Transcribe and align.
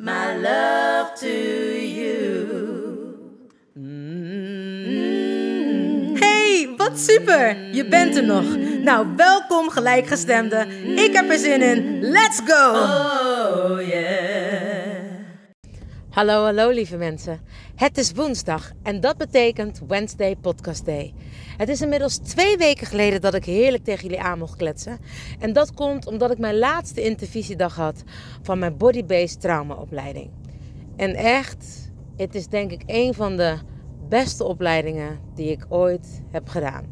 my 0.00 0.34
love 0.36 1.14
to 1.14 1.28
you. 1.28 2.48
Hey, 6.18 6.68
wat 6.76 6.98
super! 6.98 7.56
Je 7.72 7.86
bent 7.88 8.16
er 8.16 8.24
nog. 8.24 8.44
Nou, 8.82 9.06
welkom 9.16 9.70
gelijkgestemden. 9.70 10.68
Ik 10.98 11.14
heb 11.14 11.30
er 11.30 11.38
zin 11.38 11.62
in. 11.62 12.00
Let's 12.00 12.40
go! 12.44 12.70
Oh 12.70 13.86
yeah. 13.88 14.09
Hallo, 16.20 16.44
hallo 16.44 16.70
lieve 16.70 16.96
mensen. 16.96 17.40
Het 17.74 17.98
is 17.98 18.12
woensdag 18.12 18.72
en 18.82 19.00
dat 19.00 19.16
betekent 19.16 19.80
Wednesday 19.88 20.36
Podcast 20.36 20.84
Day. 20.84 21.14
Het 21.56 21.68
is 21.68 21.80
inmiddels 21.80 22.16
twee 22.16 22.56
weken 22.56 22.86
geleden 22.86 23.20
dat 23.20 23.34
ik 23.34 23.44
heerlijk 23.44 23.84
tegen 23.84 24.02
jullie 24.02 24.20
aan 24.20 24.38
mocht 24.38 24.56
kletsen. 24.56 24.98
En 25.38 25.52
dat 25.52 25.74
komt 25.74 26.06
omdat 26.06 26.30
ik 26.30 26.38
mijn 26.38 26.58
laatste 26.58 27.02
intervisiedag 27.02 27.76
had 27.76 28.02
van 28.42 28.58
mijn 28.58 28.76
body-based 28.76 29.40
traumaopleiding. 29.40 30.30
En 30.96 31.14
echt, 31.14 31.90
het 32.16 32.34
is 32.34 32.46
denk 32.46 32.70
ik 32.70 32.82
een 32.86 33.14
van 33.14 33.36
de 33.36 33.56
beste 34.08 34.44
opleidingen 34.44 35.18
die 35.34 35.50
ik 35.50 35.66
ooit 35.68 36.22
heb 36.30 36.48
gedaan. 36.48 36.84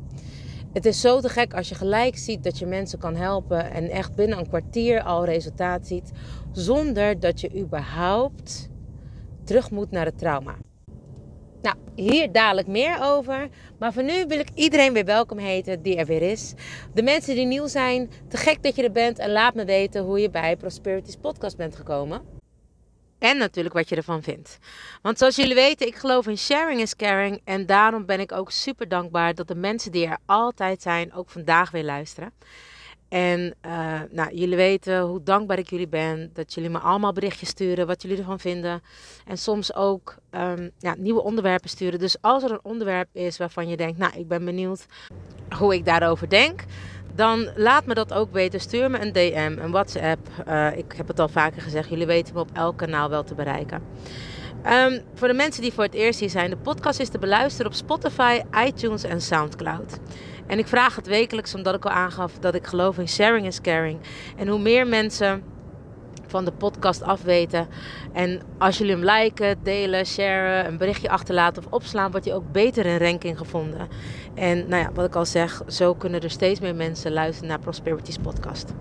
Het 0.73 0.87
is 0.87 1.01
zo 1.01 1.21
te 1.21 1.29
gek 1.29 1.55
als 1.55 1.69
je 1.69 1.75
gelijk 1.75 2.19
ziet 2.19 2.45
dat 2.45 2.59
je 2.59 2.67
mensen 2.67 2.99
kan 2.99 3.17
helpen 3.17 3.71
en 3.71 3.91
echt 3.91 4.15
binnen 4.15 4.39
een 4.39 4.49
kwartier 4.49 5.03
al 5.03 5.25
resultaat 5.25 5.87
ziet, 5.87 6.11
zonder 6.53 7.21
dat 7.21 7.41
je 7.41 7.61
überhaupt 7.61 8.69
terug 9.49 9.71
moet 9.71 9.91
naar 9.91 10.05
het 10.05 10.19
trauma. 10.19 10.57
Nou, 11.63 11.77
hier 11.95 12.33
dadelijk 12.33 12.67
meer 12.67 12.99
over. 13.03 13.49
Maar 13.79 13.93
voor 13.93 14.03
nu 14.03 14.27
wil 14.27 14.39
ik 14.39 14.49
iedereen 14.55 14.93
weer 14.93 15.05
welkom 15.05 15.39
heten 15.39 15.83
die 15.83 15.97
er 15.97 16.07
weer 16.07 16.23
is. 16.23 16.55
De 16.95 17.03
mensen 17.03 17.35
die 17.35 17.47
nieuw 17.47 17.67
zijn, 17.67 18.11
te 18.29 18.37
gek 18.37 18.63
dat 18.63 18.77
je 18.77 18.83
er 18.83 18.93
bent. 18.93 19.19
En 19.19 19.31
laat 19.31 19.55
me 19.55 19.65
weten 19.65 20.03
hoe 20.03 20.21
je 20.21 20.31
bij 20.31 20.57
Prosperity's 20.57 21.17
podcast 21.17 21.57
bent 21.57 21.77
gekomen. 21.77 22.23
En 23.19 23.37
natuurlijk 23.39 23.75
wat 23.75 23.89
je 23.89 23.97
ervan 23.97 24.23
vindt. 24.23 24.59
Want 25.03 25.19
zoals 25.19 25.37
jullie 25.37 25.55
weten, 25.55 25.87
ik 25.87 25.97
geloof 25.97 26.27
in 26.27 26.39
sharing 26.39 26.81
is 26.81 26.97
caring. 26.97 27.41
En 27.45 27.67
daarom 27.67 28.07
ben 28.07 28.21
ik 28.21 28.33
ook 28.33 28.51
super 28.51 28.89
dankbaar 28.89 29.35
dat 29.35 29.49
de 29.49 29.55
mensen 29.55 29.93
die 29.93 30.07
er 30.07 30.19
altijd 30.27 30.83
zijn, 30.83 31.13
ook 31.13 31.31
vandaag 31.31 31.71
weer 31.71 31.85
luisteren. 31.85 32.33
En 33.09 33.55
uh, 33.67 34.01
nou, 34.11 34.35
jullie 34.35 34.57
weten 34.57 35.01
hoe 35.01 35.23
dankbaar 35.23 35.59
ik 35.59 35.71
jullie 35.71 35.89
ben. 35.89 36.31
Dat 36.33 36.55
jullie 36.55 36.71
me 36.71 36.79
allemaal 36.79 37.13
berichtjes 37.13 37.49
sturen, 37.49 37.87
wat 37.87 38.03
jullie 38.03 38.19
ervan 38.19 38.41
vinden. 38.41 38.83
En 39.27 39.39
soms 39.39 39.75
ook 39.75 40.17
um, 40.31 40.71
ja, 40.79 40.95
nieuwe 40.99 41.23
onderwerpen 41.23 41.71
sturen. 41.71 41.99
Dus 41.99 42.17
als 42.21 42.43
er 42.43 42.51
een 42.51 42.61
onderwerp 42.63 43.09
is 43.13 43.39
waarvan 43.39 43.69
je 43.69 43.77
denkt, 43.77 43.99
nou, 43.99 44.19
ik 44.19 44.29
ben 44.29 44.45
benieuwd 44.45 44.87
hoe 45.59 45.75
ik 45.75 45.85
daarover 45.85 46.29
denk. 46.29 46.65
Dan 47.15 47.49
laat 47.57 47.87
me 47.87 47.95
dat 47.95 48.13
ook 48.13 48.33
weten. 48.33 48.61
Stuur 48.61 48.91
me 48.91 49.01
een 49.01 49.13
DM, 49.13 49.57
een 49.59 49.71
WhatsApp. 49.71 50.29
Uh, 50.49 50.77
ik 50.77 50.93
heb 50.97 51.09
het 51.09 51.21
al 51.21 51.29
vaker 51.29 51.63
gezegd, 51.63 51.89
jullie 51.89 52.07
weten 52.07 52.35
me 52.35 52.41
op 52.41 52.51
elk 52.53 52.77
kanaal 52.77 53.09
wel 53.09 53.25
te 53.25 53.35
bereiken. 53.35 53.83
Um, 54.67 55.01
voor 55.15 55.29
de 55.29 55.35
mensen 55.35 55.63
die 55.63 55.73
voor 55.73 55.85
het 55.85 55.95
eerst 55.95 56.21
hier 56.21 56.31
zijn, 56.31 56.51
de 56.51 56.57
podcast 56.57 57.01
is 57.01 57.09
te 57.09 57.19
beluisteren 57.19 57.67
op 57.67 57.77
Spotify, 57.77 58.41
iTunes 58.67 59.03
en 59.03 59.21
Soundcloud. 59.21 59.99
En 60.49 60.59
ik 60.59 60.67
vraag 60.67 60.97
het 60.97 61.07
wekelijks 61.07 61.55
omdat 61.55 61.75
ik 61.75 61.85
al 61.85 61.91
aangaf 61.91 62.33
dat 62.39 62.55
ik 62.55 62.67
geloof 62.67 62.99
in 62.99 63.09
sharing 63.09 63.47
is 63.47 63.61
caring. 63.61 63.99
En 64.37 64.49
hoe 64.49 64.59
meer 64.59 64.87
mensen 64.87 65.43
van 66.27 66.45
de 66.45 66.53
podcast 66.53 67.03
afweten. 67.03 67.69
En 68.13 68.41
als 68.59 68.79
jullie 68.79 68.93
hem 68.93 69.05
liken, 69.05 69.57
delen, 69.63 70.07
sharen, 70.07 70.67
een 70.67 70.77
berichtje 70.77 71.09
achterlaten 71.09 71.65
of 71.65 71.73
opslaan, 71.73 72.11
wordt 72.11 72.27
hij 72.27 72.35
ook 72.35 72.53
beter 72.53 72.87
in 72.87 72.99
ranking 72.99 73.39
gevonden. 73.39 73.89
En 74.35 74.69
nou 74.69 74.83
ja, 74.83 74.91
wat 74.93 75.07
ik 75.07 75.15
al 75.15 75.27
zeg, 75.27 75.63
zo 75.67 75.95
kunnen 75.95 76.21
er 76.21 76.31
steeds 76.31 76.61
meer 76.61 76.75
mensen 76.75 77.13
luisteren 77.13 77.49
naar 77.49 77.59
Prosperities 77.59 78.19
podcast. 78.19 78.73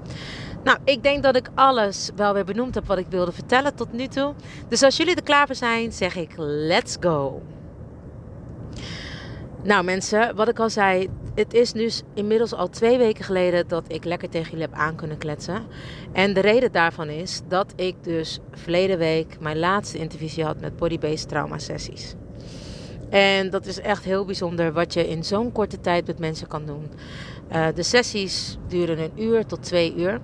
Nou, 0.63 0.77
ik 0.83 1.03
denk 1.03 1.23
dat 1.23 1.35
ik 1.35 1.49
alles 1.55 2.09
wel 2.15 2.33
weer 2.33 2.45
benoemd 2.45 2.75
heb 2.75 2.87
wat 2.87 2.97
ik 2.97 3.07
wilde 3.09 3.31
vertellen 3.31 3.75
tot 3.75 3.93
nu 3.93 4.07
toe. 4.07 4.33
Dus 4.67 4.83
als 4.83 4.97
jullie 4.97 5.15
er 5.15 5.23
klaar 5.23 5.45
voor 5.45 5.55
zijn, 5.55 5.91
zeg 5.91 6.15
ik 6.15 6.33
let's 6.37 6.97
go. 6.99 7.41
Nou 9.67 9.83
mensen, 9.83 10.35
wat 10.35 10.47
ik 10.47 10.59
al 10.59 10.69
zei, 10.69 11.09
het 11.35 11.53
is 11.53 11.71
dus 11.71 12.01
inmiddels 12.13 12.53
al 12.53 12.69
twee 12.69 12.97
weken 12.97 13.23
geleden 13.23 13.67
dat 13.67 13.83
ik 13.87 14.03
lekker 14.03 14.29
tegen 14.29 14.49
jullie 14.49 14.65
heb 14.65 14.73
aan 14.73 14.95
kunnen 14.95 15.17
kletsen. 15.17 15.63
En 16.11 16.33
de 16.33 16.39
reden 16.39 16.71
daarvan 16.71 17.09
is 17.09 17.41
dat 17.47 17.73
ik 17.75 17.95
dus 18.03 18.39
verleden 18.51 18.97
week 18.97 19.39
mijn 19.39 19.59
laatste 19.59 19.97
intervisie 19.97 20.43
had 20.43 20.59
met 20.59 20.75
body-based 20.75 21.29
trauma 21.29 21.57
sessies. 21.57 22.13
En 23.09 23.49
dat 23.49 23.65
is 23.65 23.79
echt 23.79 24.03
heel 24.03 24.25
bijzonder 24.25 24.73
wat 24.73 24.93
je 24.93 25.07
in 25.07 25.23
zo'n 25.23 25.51
korte 25.51 25.79
tijd 25.79 26.07
met 26.07 26.19
mensen 26.19 26.47
kan 26.47 26.65
doen. 26.65 26.91
Uh, 27.51 27.67
de 27.75 27.83
sessies 27.83 28.57
duren 28.67 28.99
een 28.99 29.23
uur 29.23 29.45
tot 29.45 29.63
twee 29.63 29.95
uur. 29.95 30.21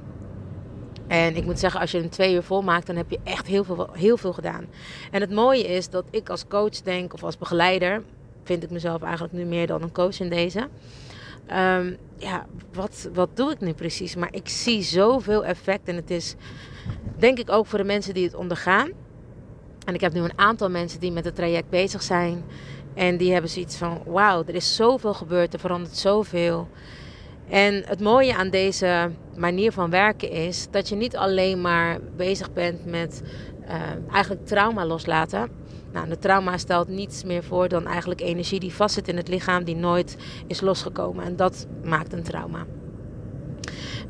En 1.07 1.35
ik 1.35 1.45
moet 1.45 1.59
zeggen, 1.59 1.79
als 1.79 1.91
je 1.91 1.97
een 1.97 2.09
twee 2.09 2.33
uur 2.33 2.43
volmaakt, 2.43 2.87
dan 2.87 2.95
heb 2.95 3.09
je 3.09 3.19
echt 3.23 3.47
heel 3.47 3.63
veel, 3.63 3.89
heel 3.91 4.17
veel 4.17 4.33
gedaan. 4.33 4.65
En 5.11 5.21
het 5.21 5.31
mooie 5.31 5.67
is 5.67 5.89
dat 5.89 6.05
ik 6.09 6.29
als 6.29 6.47
coach 6.47 6.81
denk, 6.81 7.13
of 7.13 7.23
als 7.23 7.37
begeleider, 7.37 8.03
vind 8.43 8.63
ik 8.63 8.69
mezelf 8.69 9.01
eigenlijk 9.01 9.33
nu 9.33 9.43
meer 9.43 9.67
dan 9.67 9.81
een 9.81 9.91
coach 9.91 10.19
in 10.19 10.29
deze. 10.29 10.67
Um, 11.51 11.97
ja, 12.17 12.45
wat, 12.73 13.09
wat 13.13 13.29
doe 13.33 13.51
ik 13.51 13.59
nu 13.59 13.73
precies? 13.73 14.15
Maar 14.15 14.33
ik 14.33 14.49
zie 14.49 14.81
zoveel 14.81 15.45
effect 15.45 15.87
en 15.87 15.95
het 15.95 16.09
is 16.09 16.35
denk 17.17 17.39
ik 17.39 17.51
ook 17.51 17.65
voor 17.65 17.79
de 17.79 17.85
mensen 17.85 18.13
die 18.13 18.23
het 18.23 18.35
ondergaan. 18.35 18.91
En 19.85 19.93
ik 19.93 20.01
heb 20.01 20.13
nu 20.13 20.19
een 20.19 20.39
aantal 20.39 20.69
mensen 20.69 20.99
die 20.99 21.11
met 21.11 21.25
het 21.25 21.35
traject 21.35 21.69
bezig 21.69 22.01
zijn. 22.01 22.43
En 22.93 23.17
die 23.17 23.31
hebben 23.31 23.49
zoiets 23.49 23.75
van, 23.75 24.01
wauw, 24.05 24.43
er 24.47 24.55
is 24.55 24.75
zoveel 24.75 25.13
gebeurd, 25.13 25.53
er 25.53 25.59
verandert 25.59 25.97
zoveel. 25.97 26.67
En 27.49 27.83
het 27.85 27.99
mooie 27.99 28.35
aan 28.35 28.49
deze 28.49 29.11
manier 29.35 29.71
van 29.71 29.89
werken 29.89 30.31
is 30.31 30.67
dat 30.71 30.89
je 30.89 30.95
niet 30.95 31.15
alleen 31.15 31.61
maar 31.61 31.99
bezig 32.15 32.53
bent 32.53 32.85
met 32.85 33.21
uh, 33.63 33.81
eigenlijk 34.11 34.45
trauma 34.45 34.85
loslaten. 34.85 35.49
Nou, 35.93 36.09
de 36.09 36.17
trauma 36.17 36.57
stelt 36.57 36.87
niets 36.87 37.23
meer 37.23 37.43
voor 37.43 37.67
dan 37.67 37.87
eigenlijk 37.87 38.21
energie 38.21 38.59
die 38.59 38.73
vastzit 38.73 39.07
in 39.07 39.17
het 39.17 39.27
lichaam, 39.27 39.63
die 39.63 39.75
nooit 39.75 40.17
is 40.47 40.61
losgekomen. 40.61 41.25
En 41.25 41.35
dat 41.35 41.67
maakt 41.83 42.13
een 42.13 42.23
trauma. 42.23 42.65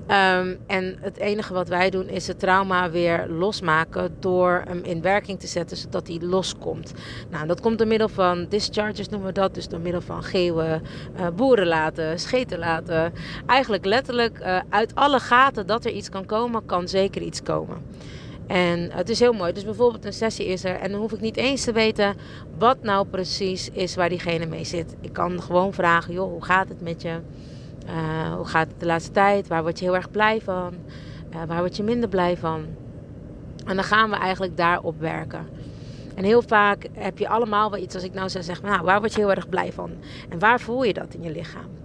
Um, 0.07 0.57
en 0.67 0.97
het 0.99 1.17
enige 1.17 1.53
wat 1.53 1.67
wij 1.67 1.89
doen 1.89 2.07
is 2.07 2.27
het 2.27 2.39
trauma 2.39 2.89
weer 2.89 3.27
losmaken 3.29 4.16
door 4.19 4.63
hem 4.67 4.83
in 4.83 5.01
werking 5.01 5.39
te 5.39 5.47
zetten 5.47 5.77
zodat 5.77 6.07
hij 6.07 6.19
loskomt. 6.21 6.94
Nou, 7.29 7.47
dat 7.47 7.61
komt 7.61 7.77
door 7.77 7.88
middel 7.88 8.09
van 8.09 8.45
discharges 8.50 9.09
noemen 9.09 9.27
we 9.27 9.33
dat, 9.33 9.53
dus 9.53 9.68
door 9.68 9.79
middel 9.79 10.01
van 10.01 10.24
geeuwen, 10.24 10.81
uh, 11.19 11.27
boeren 11.36 11.68
laten, 11.68 12.19
scheten 12.19 12.59
laten. 12.59 13.13
Eigenlijk 13.45 13.86
letterlijk 13.86 14.39
uh, 14.39 14.59
uit 14.69 14.95
alle 14.95 15.19
gaten 15.19 15.68
dat 15.68 15.86
er 15.86 15.91
iets 15.91 16.09
kan 16.09 16.25
komen, 16.25 16.65
kan 16.65 16.88
zeker 16.88 17.21
iets 17.21 17.44
komen. 17.44 17.77
En 18.48 18.92
het 18.92 19.10
is 19.10 19.19
heel 19.19 19.34
mooi. 19.34 19.54
Dus 19.54 19.66
bijvoorbeeld 19.66 20.06
een 20.06 20.13
sessie 20.13 20.45
is 20.45 20.63
er 20.63 20.75
en 20.75 20.92
dan 20.92 21.00
hoef 21.00 21.12
ik 21.12 21.22
niet 21.22 21.38
eens 21.38 21.63
te 21.63 21.72
weten 21.72 22.16
wat 22.57 22.84
nou 22.84 23.07
precies 23.07 23.69
is 23.69 23.95
waar 23.95 24.10
diegene 24.10 24.45
mee 24.45 24.63
zit. 24.63 24.95
Ik 25.01 25.13
kan 25.13 25.42
gewoon 25.42 25.74
vragen, 25.74 26.13
joh, 26.13 26.31
hoe 26.31 26.44
gaat 26.44 26.69
het 26.69 26.81
met 26.81 27.01
je? 27.01 27.19
Uh, 27.86 28.34
hoe 28.36 28.45
gaat 28.45 28.68
het 28.68 28.80
de 28.80 28.86
laatste 28.86 29.12
tijd? 29.12 29.48
Waar 29.48 29.62
word 29.62 29.80
je 29.80 29.86
heel 29.86 29.95
erg 29.95 30.12
blij 30.12 30.42
van? 30.42 30.74
Uh, 31.34 31.44
waar 31.48 31.60
word 31.60 31.78
je 31.78 31.84
minder 31.84 32.10
blij 32.10 32.38
van? 32.38 32.66
En 33.66 33.75
dan 33.75 33.84
gaan 33.84 34.10
we 34.10 34.16
eigenlijk 34.16 34.57
daarop 34.57 35.00
werken. 35.00 35.48
En 36.16 36.24
heel 36.24 36.42
vaak 36.42 36.88
heb 36.94 37.18
je 37.18 37.28
allemaal 37.28 37.69
wel 37.69 37.80
iets, 37.80 37.96
als 37.96 38.04
ik 38.04 38.13
nou 38.13 38.30
zou 38.30 38.44
zeggen, 38.44 38.66
nou, 38.66 38.84
waar 38.84 39.00
word 39.00 39.13
je 39.13 39.19
heel 39.19 39.31
erg 39.31 39.50
blij 39.50 39.72
van? 39.72 39.92
En 40.30 40.39
waar 40.39 40.60
voel 40.60 40.84
je 40.84 40.94
dat 40.94 41.13
in 41.13 41.22
je 41.22 41.31
lichaam? 41.31 41.82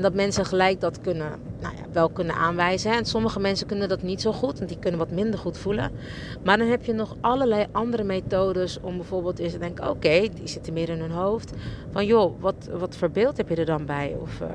En 0.00 0.06
dat 0.06 0.14
mensen 0.14 0.44
gelijk 0.44 0.80
dat 0.80 1.00
kunnen, 1.00 1.30
nou 1.60 1.74
ja, 1.76 1.82
wel 1.92 2.08
kunnen 2.08 2.34
aanwijzen. 2.34 2.92
En 2.92 3.04
sommige 3.04 3.40
mensen 3.40 3.66
kunnen 3.66 3.88
dat 3.88 4.02
niet 4.02 4.20
zo 4.20 4.32
goed, 4.32 4.58
want 4.58 4.68
die 4.68 4.78
kunnen 4.78 4.98
wat 4.98 5.10
minder 5.10 5.38
goed 5.38 5.58
voelen. 5.58 5.90
Maar 6.44 6.58
dan 6.58 6.66
heb 6.66 6.84
je 6.84 6.92
nog 6.92 7.16
allerlei 7.20 7.66
andere 7.72 8.04
methodes 8.04 8.80
om 8.80 8.96
bijvoorbeeld 8.96 9.38
eens 9.38 9.52
te 9.52 9.58
denken: 9.58 9.90
oké, 9.90 10.28
die 10.34 10.48
zitten 10.48 10.72
meer 10.72 10.88
in 10.88 11.00
hun 11.00 11.10
hoofd. 11.10 11.52
Van 11.90 12.06
joh, 12.06 12.40
wat, 12.40 12.68
wat 12.72 12.96
voor 12.96 13.10
beeld 13.10 13.36
heb 13.36 13.48
je 13.48 13.54
er 13.54 13.64
dan 13.64 13.86
bij? 13.86 14.16
Of 14.20 14.40
uh, 14.40 14.48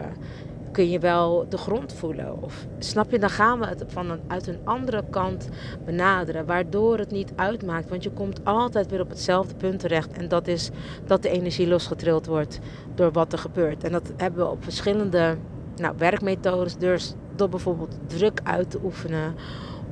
kun 0.75 0.89
je 0.89 1.00
wel 1.00 1.45
de 1.50 1.57
grond 1.57 1.94
voelen? 1.94 2.42
Of 2.42 2.66
snap 2.80 3.12
je, 3.12 3.19
dan 3.19 3.30
gaan 3.30 3.60
we 3.60 3.66
het 3.66 3.83
van 3.88 4.10
een, 4.10 4.19
uit 4.27 4.48
een 4.48 4.60
andere 4.63 5.04
kant 5.10 5.50
benaderen, 5.86 6.45
waardoor 6.45 6.98
het 6.98 7.12
niet 7.12 7.31
uitmaakt. 7.36 7.89
Want 7.89 8.04
je 8.04 8.12
komt 8.12 8.39
altijd 8.44 8.89
weer 8.89 9.01
op 9.01 9.10
hetzelfde 9.10 9.56
punt 9.56 9.80
terecht. 9.80 10.12
En 10.12 10.27
dat 10.27 10.48
is 10.48 10.69
dat 11.06 11.22
de 11.22 11.30
energie 11.30 11.68
losgetrild 11.68 12.25
wordt 12.25 12.60
door 12.95 13.12
wat 13.12 13.33
er 13.33 13.39
gebeurt. 13.39 13.83
En 13.83 13.92
dat 13.92 14.13
hebben 14.18 14.45
we 14.45 14.51
op 14.51 14.63
verschillende 14.63 15.38
nou, 15.75 15.95
werkmethodes. 15.98 16.77
Dus 16.77 17.13
door 17.36 17.50
bijvoorbeeld 17.50 17.98
druk 18.07 18.39
uit 18.44 18.69
te 18.72 18.80
oefenen. 18.83 19.36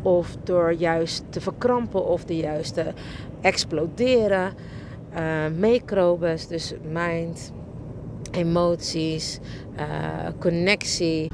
Of 0.02 0.38
door 0.44 0.74
juist 0.74 1.24
te 1.30 1.42
verkrampen 1.42 2.06
of 2.06 2.26
de 2.26 2.36
juiste 2.36 2.94
exploderen. 3.42 4.54
Uh, 5.18 5.20
microbes, 5.58 6.48
dus 6.48 6.74
mind, 6.92 7.52
emoties, 8.36 9.40
uh, 9.80 9.86
connectie, 10.40 11.32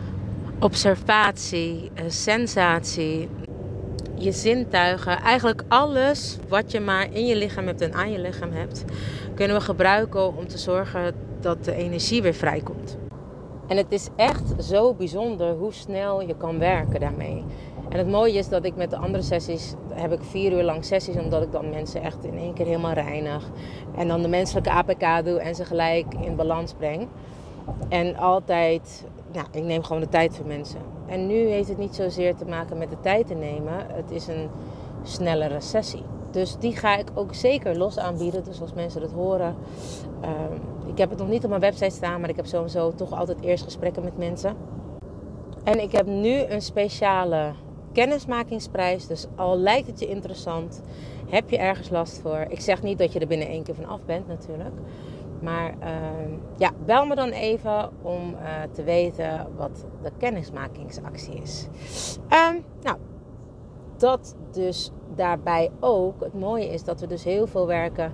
observatie, 0.60 1.92
uh, 1.96 2.04
sensatie, 2.07 3.30
je 4.16 4.31
zintuigen. 4.31 5.18
Eigenlijk 5.18 5.63
alles 5.68 6.38
wat 6.48 6.72
je 6.72 6.80
maar 6.80 7.07
in 7.13 7.25
je 7.25 7.36
lichaam 7.36 7.68
hebt 7.68 7.81
en 7.81 7.94
aan 7.94 8.12
je 8.12 8.19
lichaam 8.19 8.51
hebt, 8.51 8.84
kunnen 9.36 9.57
we 9.57 9.63
gebruiken 9.63 10.38
om 10.38 10.48
te 10.48 10.57
zorgen 10.57 11.13
dat 11.42 11.66
de 11.66 11.74
energie 11.74 12.22
weer 12.22 12.34
vrijkomt. 12.34 12.99
En 13.69 13.77
het 13.77 13.92
is 13.92 14.10
echt 14.16 14.54
zo 14.63 14.94
bijzonder 14.94 15.56
hoe 15.56 15.74
snel 15.74 16.21
je 16.21 16.36
kan 16.36 16.60
werken 16.60 17.00
daarmee. 17.00 17.44
En 17.89 17.98
het 17.98 18.07
mooie 18.07 18.33
is 18.38 18.50
dat 18.50 18.66
ik 18.66 18.75
met 18.75 18.89
de 18.89 18.98
andere 18.98 19.24
sessies 19.24 19.74
heb 19.94 20.12
ik 20.12 20.24
vier 20.24 20.51
uur 20.51 20.63
lang 20.63 20.86
sessies, 20.86 21.16
omdat 21.16 21.44
ik 21.44 21.51
dan 21.51 21.69
mensen 21.69 22.01
echt 22.01 22.24
in 22.24 22.38
één 22.38 22.54
keer 22.54 22.66
helemaal 22.66 22.94
reinig. 22.94 23.50
En 23.95 24.07
dan 24.07 24.21
de 24.21 24.27
menselijke 24.27 24.71
APK 24.71 25.25
doe 25.25 25.39
en 25.39 25.56
ze 25.56 25.66
gelijk 25.66 26.13
in 26.21 26.36
balans 26.36 26.74
breng. 26.74 27.07
En 27.89 28.18
altijd, 28.18 29.06
ik 29.51 29.63
neem 29.63 29.83
gewoon 29.83 30.01
de 30.01 30.10
tijd 30.10 30.36
voor 30.36 30.45
mensen. 30.45 30.80
En 31.06 31.27
nu 31.27 31.36
heeft 31.36 31.69
het 31.69 31.77
niet 31.77 31.95
zozeer 31.95 32.36
te 32.36 32.45
maken 32.45 32.77
met 32.77 32.89
de 32.89 33.00
tijd 33.01 33.27
te 33.27 33.33
nemen. 33.33 33.74
Het 33.88 34.12
is 34.12 34.27
een 34.27 34.50
snellere 35.04 35.60
sessie. 35.60 36.04
Dus 36.31 36.57
die 36.57 36.75
ga 36.75 36.97
ik 36.97 37.07
ook 37.13 37.33
zeker 37.33 37.77
los 37.77 37.97
aanbieden. 37.97 38.43
Dus 38.43 38.61
als 38.61 38.73
mensen 38.73 39.01
dat 39.01 39.11
horen. 39.11 39.55
Uh, 40.23 40.29
ik 40.87 40.97
heb 40.97 41.09
het 41.09 41.19
nog 41.19 41.29
niet 41.29 41.43
op 41.43 41.49
mijn 41.49 41.61
website 41.61 41.95
staan, 41.95 42.19
maar 42.21 42.29
ik 42.29 42.35
heb 42.35 42.45
sowieso 42.45 42.93
toch 42.93 43.13
altijd 43.13 43.41
eerst 43.41 43.63
gesprekken 43.63 44.03
met 44.03 44.17
mensen. 44.17 44.55
En 45.63 45.81
ik 45.81 45.91
heb 45.91 46.05
nu 46.05 46.39
een 46.39 46.61
speciale 46.61 47.51
kennismakingsprijs. 47.93 49.07
Dus 49.07 49.27
al 49.35 49.57
lijkt 49.57 49.87
het 49.87 49.99
je 49.99 50.07
interessant, 50.07 50.81
heb 51.29 51.49
je 51.49 51.57
ergens 51.57 51.89
last 51.89 52.19
voor. 52.21 52.45
Ik 52.49 52.59
zeg 52.59 52.81
niet 52.81 52.97
dat 52.97 53.13
je 53.13 53.19
er 53.19 53.27
binnen 53.27 53.47
één 53.47 53.63
keer 53.63 53.75
van 53.75 53.85
af 53.85 54.05
bent 54.05 54.27
natuurlijk. 54.27 54.75
Maar 55.41 55.73
uh, 55.83 55.87
ja, 56.57 56.71
bel 56.85 57.05
me 57.05 57.15
dan 57.15 57.29
even 57.29 57.89
om 58.01 58.33
uh, 58.33 58.47
te 58.71 58.83
weten 58.83 59.47
wat 59.57 59.85
de 60.03 60.11
kennismakingsactie 60.17 61.41
is. 61.41 61.67
Um, 62.21 62.63
nou, 62.81 62.97
dat 64.00 64.36
dus 64.51 64.92
daarbij 65.16 65.72
ook. 65.80 66.24
Het 66.24 66.34
mooie 66.34 66.68
is 66.68 66.84
dat 66.84 67.00
we 67.00 67.07
dus 67.07 67.24
heel 67.24 67.48
veel 67.48 67.68
werken 67.68 68.12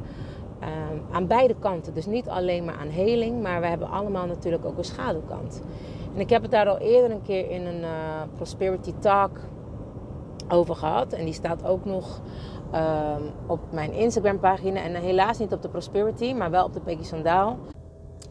um, 0.62 1.02
aan 1.12 1.28
beide 1.28 1.56
kanten. 1.60 1.94
Dus 1.94 2.06
niet 2.06 2.30
alleen 2.30 2.66
maar 2.66 2.76
aan 2.76 2.88
heling, 2.88 3.42
maar 3.42 3.62
we 3.62 3.68
hebben 3.68 3.90
allemaal 3.90 4.26
natuurlijk 4.26 4.66
ook 4.66 4.78
een 4.78 4.84
schaduwkant. 4.84 5.62
En 6.14 6.20
ik 6.20 6.30
heb 6.30 6.42
het 6.42 6.52
daar 6.52 6.68
al 6.68 6.78
eerder 6.78 7.12
een 7.12 7.22
keer 7.22 7.50
in 7.50 7.66
een 7.66 7.82
uh, 7.82 8.22
Prosperity 8.36 8.94
Talk 9.00 9.40
over 10.50 10.76
gehad. 10.76 11.14
En 11.14 11.26
die 11.26 11.34
staat 11.34 11.66
ook 11.66 11.86
nog 11.86 12.22
um, 12.74 13.32
op 13.48 13.60
mijn 13.72 13.94
Instagram 13.94 14.40
pagina. 14.40 14.82
En 14.82 14.96
helaas 14.96 15.38
niet 15.38 15.54
op 15.54 15.62
de 15.62 15.70
Prosperity, 15.70 16.34
maar 16.34 16.52
wel 16.52 16.66
op 16.66 16.74
de 16.74 16.80
Peggy 16.80 17.04
Sandaal. 17.04 17.58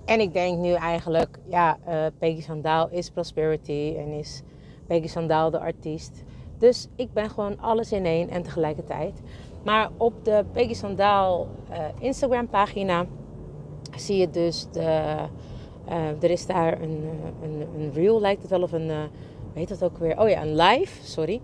En 0.05 0.21
ik 0.21 0.33
denk 0.33 0.59
nu 0.59 0.73
eigenlijk, 0.73 1.39
ja, 1.49 1.79
uh, 1.89 1.95
Peggy 2.19 2.43
Sandaal 2.43 2.89
is 2.91 3.11
Prosperity 3.11 3.95
en 3.99 4.07
is 4.07 4.43
Peggy 4.87 5.09
Sandaal 5.09 5.51
de 5.51 5.61
artiest. 5.61 6.25
Dus 6.59 6.89
ik 6.97 7.13
ben 7.13 7.31
gewoon 7.31 7.61
alles 7.61 7.93
in 7.93 8.05
één 8.05 8.29
en 8.29 8.43
tegelijkertijd. 8.43 9.21
Maar 9.65 9.91
op 9.97 10.25
de 10.25 10.45
Peggy 10.53 10.75
Sandaal 10.75 11.49
uh, 11.71 11.79
Instagram 11.99 12.49
pagina 12.49 13.07
zie 13.97 14.17
je 14.17 14.31
dus 14.31 14.67
de... 14.73 15.17
Uh, 15.89 16.23
er 16.23 16.31
is 16.31 16.47
daar 16.47 16.81
een, 16.83 17.09
een, 17.43 17.69
een 17.79 17.93
reel, 17.93 18.21
lijkt 18.21 18.43
het 18.43 18.51
wel, 18.51 18.63
of 18.63 18.73
een, 18.73 18.89
uh, 18.89 19.03
weet 19.55 19.69
dat 19.69 19.85
ook 19.85 19.99
weer? 19.99 20.21
Oh 20.21 20.29
ja, 20.29 20.43
een 20.43 20.57
live, 20.57 21.07
sorry. 21.07 21.41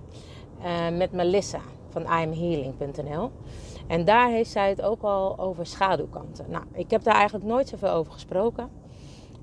Met 0.92 1.12
Melissa 1.12 1.60
van 1.88 2.02
imhealing.nl. 2.02 3.30
En 3.86 4.04
daar 4.04 4.28
heeft 4.28 4.50
zij 4.50 4.68
het 4.68 4.82
ook 4.82 5.02
al 5.02 5.38
over 5.38 5.66
schaduwkanten. 5.66 6.44
Nou, 6.48 6.64
ik 6.72 6.90
heb 6.90 7.02
daar 7.02 7.14
eigenlijk 7.14 7.44
nooit 7.44 7.68
zoveel 7.68 7.90
over 7.90 8.12
gesproken. 8.12 8.64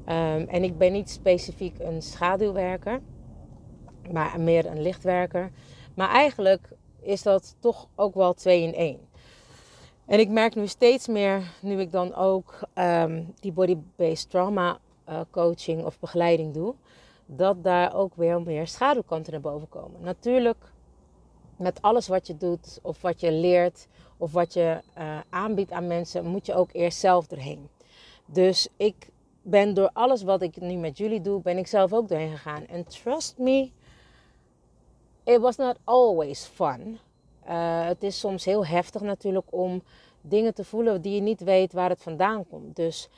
Um, 0.09 0.47
en 0.47 0.63
ik 0.63 0.77
ben 0.77 0.91
niet 0.91 1.09
specifiek 1.09 1.79
een 1.79 2.01
schaduwwerker, 2.01 3.01
maar 4.11 4.39
meer 4.39 4.65
een 4.65 4.81
lichtwerker. 4.81 5.51
Maar 5.93 6.09
eigenlijk 6.09 6.69
is 7.01 7.23
dat 7.23 7.55
toch 7.59 7.87
ook 7.95 8.15
wel 8.15 8.33
twee 8.33 8.61
in 8.61 8.73
één. 8.73 8.99
En 10.05 10.19
ik 10.19 10.29
merk 10.29 10.55
nu 10.55 10.67
steeds 10.67 11.07
meer, 11.07 11.41
nu 11.61 11.79
ik 11.79 11.91
dan 11.91 12.15
ook 12.15 12.59
um, 12.75 13.33
die 13.39 13.51
body-based 13.51 14.29
trauma 14.29 14.79
uh, 15.09 15.19
coaching 15.31 15.85
of 15.85 15.99
begeleiding 15.99 16.53
doe, 16.53 16.73
dat 17.25 17.63
daar 17.63 17.95
ook 17.95 18.15
weer 18.15 18.41
meer 18.41 18.67
schaduwkanten 18.67 19.31
naar 19.31 19.41
boven 19.41 19.69
komen. 19.69 20.01
Natuurlijk 20.01 20.71
met 21.57 21.81
alles 21.81 22.07
wat 22.07 22.27
je 22.27 22.37
doet 22.37 22.79
of 22.81 23.01
wat 23.01 23.19
je 23.19 23.31
leert 23.31 23.87
of 24.17 24.31
wat 24.31 24.53
je 24.53 24.81
uh, 24.97 25.19
aanbiedt 25.29 25.71
aan 25.71 25.87
mensen, 25.87 26.25
moet 26.25 26.45
je 26.45 26.53
ook 26.53 26.69
eerst 26.71 26.99
zelf 26.99 27.27
doorheen. 27.27 27.69
Dus 28.25 28.67
ik 28.77 29.09
ben 29.41 29.73
door 29.73 29.89
alles 29.93 30.23
wat 30.23 30.41
ik 30.41 30.61
nu 30.61 30.75
met 30.75 30.97
jullie 30.97 31.21
doe, 31.21 31.41
ben 31.41 31.57
ik 31.57 31.67
zelf 31.67 31.93
ook 31.93 32.07
doorheen 32.07 32.31
gegaan. 32.31 32.67
En 32.67 32.87
trust 32.87 33.37
me, 33.37 33.71
it 35.27 35.39
was 35.39 35.55
not 35.57 35.77
always 35.83 36.45
fun. 36.45 36.99
Uh, 37.47 37.85
het 37.85 38.03
is 38.03 38.19
soms 38.19 38.45
heel 38.45 38.65
heftig 38.65 39.01
natuurlijk 39.01 39.45
om 39.49 39.83
dingen 40.21 40.53
te 40.53 40.63
voelen 40.63 41.01
die 41.01 41.15
je 41.15 41.21
niet 41.21 41.41
weet 41.43 41.73
waar 41.73 41.89
het 41.89 42.01
vandaan 42.01 42.47
komt. 42.47 42.75
Dus 42.75 43.09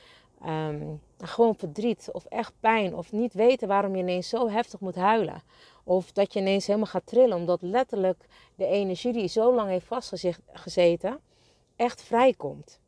um, 0.46 1.00
gewoon 1.18 1.54
verdriet 1.54 2.08
of 2.12 2.24
echt 2.24 2.52
pijn 2.60 2.96
of 2.96 3.12
niet 3.12 3.32
weten 3.32 3.68
waarom 3.68 3.96
je 3.96 4.02
ineens 4.02 4.28
zo 4.28 4.48
heftig 4.48 4.80
moet 4.80 4.94
huilen. 4.94 5.42
Of 5.84 6.12
dat 6.12 6.32
je 6.32 6.40
ineens 6.40 6.66
helemaal 6.66 6.86
gaat 6.86 7.06
trillen 7.06 7.36
omdat 7.36 7.62
letterlijk 7.62 8.26
de 8.54 8.66
energie 8.66 9.12
die 9.12 9.28
zo 9.28 9.54
lang 9.54 9.68
heeft 9.68 9.86
vastgezeten 9.86 11.20
echt 11.76 12.02
vrijkomt. 12.02 12.80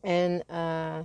En 0.00 0.32
uh, 0.50 0.98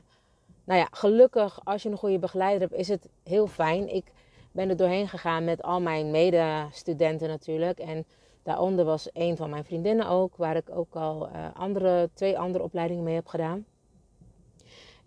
nou 0.64 0.80
ja, 0.80 0.88
gelukkig 0.92 1.60
als 1.64 1.84
je 1.84 1.90
een 1.90 1.98
goede 1.98 2.20
begeleider 2.20 2.62
hebt 2.62 2.80
is 2.80 2.88
het 2.88 3.08
heel 3.24 3.48
fijn. 3.48 3.96
Ik 3.96 4.12
ben 4.54 4.70
er 4.70 4.78
doorheen 4.78 5.08
gegaan 5.08 5.44
met 5.44 5.62
al 5.62 5.82
mijn 5.82 6.12
medestudenten 6.12 7.28
natuurlijk. 7.28 7.80
En 7.80 8.06
daaronder 8.44 8.86
was 8.86 9.10
een 9.14 9.38
van 9.38 9.50
mijn 9.50 9.66
vriendinnen 9.66 10.08
ook, 10.08 10.36
waar 10.36 10.56
ik 10.56 10.70
ook 10.70 10.96
al 10.96 11.30
uh, 11.30 11.48
andere, 11.54 12.10
twee 12.14 12.40
andere 12.40 12.64
opleidingen 12.64 13.04
mee 13.04 13.16
heb 13.16 13.28
gedaan. 13.28 13.66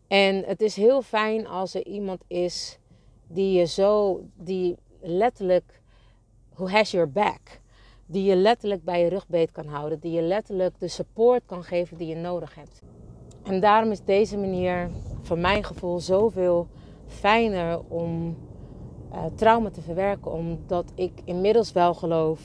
En 0.09 0.45
het 0.45 0.61
is 0.61 0.76
heel 0.76 1.03
fijn 1.03 1.47
als 1.47 1.75
er 1.75 1.87
iemand 1.87 2.23
is 2.26 2.79
die 3.26 3.59
je 3.59 3.67
zo, 3.67 4.21
die 4.35 4.76
letterlijk, 5.00 5.81
who 6.55 6.69
has 6.69 6.91
your 6.91 7.11
back. 7.11 7.61
Die 8.09 8.25
je 8.25 8.37
letterlijk 8.37 8.85
bij 8.85 9.03
je 9.03 9.09
rugbeet 9.09 9.50
kan 9.50 9.67
houden. 9.67 10.00
Die 10.00 10.12
je 10.12 10.23
letterlijk 10.23 10.79
de 10.79 10.88
support 10.88 11.43
kan 11.47 11.65
geven 11.65 11.97
die 11.97 12.07
je 12.07 12.15
nodig 12.15 12.55
hebt. 12.55 12.83
En 13.43 13.61
daarom 13.61 13.91
is 13.91 14.05
deze 14.05 14.37
manier, 14.38 14.91
voor 15.23 15.38
mijn 15.38 15.65
gevoel, 15.65 15.99
zoveel 15.99 16.69
fijner 17.07 17.81
om 17.88 18.37
uh, 19.16 19.25
trauma 19.35 19.70
te 19.70 19.80
verwerken. 19.80 20.32
Omdat 20.32 20.92
ik 20.94 21.12
inmiddels 21.25 21.73
wel 21.73 21.94
geloof. 21.94 22.40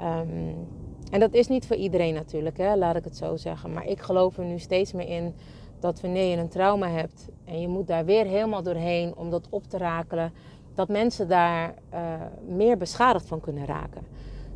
Um, 0.00 0.68
en 1.10 1.20
dat 1.20 1.34
is 1.34 1.48
niet 1.48 1.66
voor 1.66 1.76
iedereen 1.76 2.14
natuurlijk, 2.14 2.58
hè, 2.58 2.76
laat 2.76 2.96
ik 2.96 3.04
het 3.04 3.16
zo 3.16 3.36
zeggen. 3.36 3.72
Maar 3.72 3.86
ik 3.86 4.00
geloof 4.00 4.38
er 4.38 4.44
nu 4.44 4.58
steeds 4.58 4.92
meer 4.92 5.08
in 5.08 5.34
dat 5.80 6.00
wanneer 6.00 6.30
je 6.30 6.36
een 6.36 6.48
trauma 6.48 6.88
hebt 6.88 7.28
en 7.44 7.60
je 7.60 7.68
moet 7.68 7.86
daar 7.86 8.04
weer 8.04 8.24
helemaal 8.24 8.62
doorheen 8.62 9.16
om 9.16 9.30
dat 9.30 9.46
op 9.50 9.64
te 9.64 9.78
rakelen, 9.78 10.32
dat 10.74 10.88
mensen 10.88 11.28
daar 11.28 11.74
uh, 11.94 12.00
meer 12.48 12.76
beschadigd 12.76 13.26
van 13.26 13.40
kunnen 13.40 13.66
raken. 13.66 14.02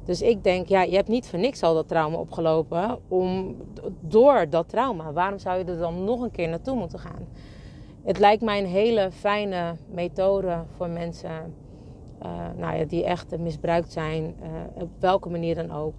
Dus 0.04 0.22
ik 0.22 0.44
denk, 0.44 0.68
ja, 0.68 0.82
je 0.82 0.96
hebt 0.96 1.08
niet 1.08 1.26
voor 1.26 1.38
niks 1.38 1.62
al 1.62 1.74
dat 1.74 1.88
trauma 1.88 2.16
opgelopen 2.16 2.98
om, 3.08 3.56
door 4.00 4.46
dat 4.50 4.68
trauma. 4.68 5.12
Waarom 5.12 5.38
zou 5.38 5.58
je 5.58 5.64
er 5.64 5.78
dan 5.78 6.04
nog 6.04 6.20
een 6.20 6.30
keer 6.30 6.48
naartoe 6.48 6.76
moeten 6.76 6.98
gaan? 6.98 7.26
Het 8.04 8.18
lijkt 8.18 8.42
mij 8.42 8.58
een 8.58 8.66
hele 8.66 9.11
fijne 9.12 9.76
methode 9.88 10.64
voor 10.76 10.88
mensen 10.88 11.54
uh, 12.23 12.50
nou 12.56 12.76
ja, 12.76 12.84
die 12.84 13.04
echt 13.04 13.38
misbruikt 13.38 13.92
zijn, 13.92 14.37
uh, 14.42 14.82
op 14.82 14.90
welke 14.99 15.28
manier 15.28 15.54
dan 15.54 15.70
ook. 15.70 15.94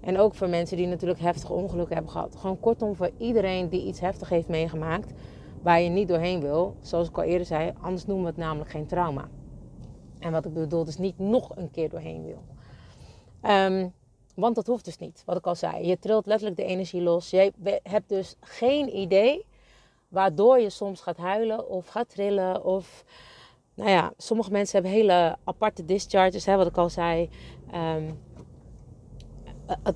En 0.00 0.18
ook 0.18 0.34
voor 0.34 0.48
mensen 0.48 0.76
die 0.76 0.86
natuurlijk 0.86 1.20
heftige 1.20 1.52
ongelukken 1.52 1.94
hebben 1.94 2.12
gehad. 2.12 2.36
Gewoon 2.36 2.60
kortom 2.60 2.94
voor 2.94 3.10
iedereen 3.18 3.68
die 3.68 3.86
iets 3.86 4.00
heftig 4.00 4.28
heeft 4.28 4.48
meegemaakt. 4.48 5.12
waar 5.62 5.80
je 5.80 5.88
niet 5.88 6.08
doorheen 6.08 6.40
wil. 6.40 6.76
Zoals 6.80 7.08
ik 7.08 7.16
al 7.16 7.22
eerder 7.22 7.46
zei, 7.46 7.72
anders 7.80 8.06
noemen 8.06 8.24
we 8.24 8.30
het 8.30 8.40
namelijk 8.40 8.70
geen 8.70 8.86
trauma. 8.86 9.28
En 10.18 10.32
wat 10.32 10.44
ik 10.44 10.52
bedoel, 10.52 10.84
dus 10.84 10.98
niet 10.98 11.18
nog 11.18 11.56
een 11.56 11.70
keer 11.70 11.88
doorheen 11.88 12.24
wil. 12.24 12.42
Ehm, 13.40 13.88
want 14.34 14.54
dat 14.54 14.66
hoeft 14.66 14.84
dus 14.84 14.98
niet, 14.98 15.22
wat 15.26 15.36
ik 15.36 15.46
al 15.46 15.54
zei. 15.54 15.86
Je 15.86 15.98
trilt 15.98 16.26
letterlijk 16.26 16.58
de 16.58 16.64
energie 16.64 17.02
los. 17.02 17.30
Je 17.30 17.52
hebt 17.82 18.08
dus 18.08 18.36
geen 18.40 18.96
idee 18.96 19.46
waardoor 20.12 20.60
je 20.60 20.70
soms 20.70 21.00
gaat 21.00 21.16
huilen 21.16 21.68
of 21.68 21.86
gaat 21.86 22.08
trillen. 22.08 22.64
Of, 22.64 23.04
nou 23.74 23.90
ja, 23.90 24.12
sommige 24.16 24.50
mensen 24.50 24.74
hebben 24.74 25.00
hele 25.00 25.36
aparte 25.44 25.84
discharges, 25.84 26.46
hè, 26.46 26.56
wat 26.56 26.66
ik 26.66 26.76
al 26.76 26.90
zei. 26.90 27.30
Um, 27.74 28.20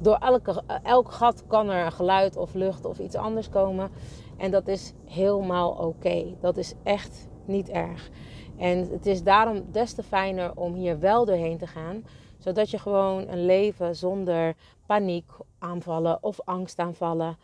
door 0.01 0.17
elke, 0.17 0.63
elk 0.83 1.13
gat 1.13 1.47
kan 1.47 1.71
er 1.71 1.93
geluid 1.93 2.37
of 2.37 2.55
lucht 2.55 2.85
of 2.85 2.99
iets 2.99 3.15
anders 3.15 3.49
komen. 3.49 3.91
En 4.37 4.51
dat 4.51 4.69
is 4.69 4.93
helemaal 5.05 5.71
oké. 5.71 6.35
Dat 6.41 6.57
is 6.57 6.75
echt 6.83 7.29
niet 7.45 7.69
erg. 7.69 8.11
En 8.59 8.91
het 8.91 9.07
is 9.07 9.23
daarom 9.23 9.65
des 9.71 9.93
te 9.93 10.03
fijner 10.03 10.53
om 10.55 10.75
hier 10.75 10.99
wel 10.99 11.25
doorheen 11.25 11.59
te 11.59 11.67
gaan. 11.67 12.05
Zodat 12.39 12.71
je 12.71 12.79
gewoon 12.79 13.29
een 13.29 13.45
leven 13.45 13.97
zonder 13.97 14.57
paniek 14.87 15.31
aanvallen 15.59 16.23
of 16.23 16.41
angstaanvallen. 16.45 17.39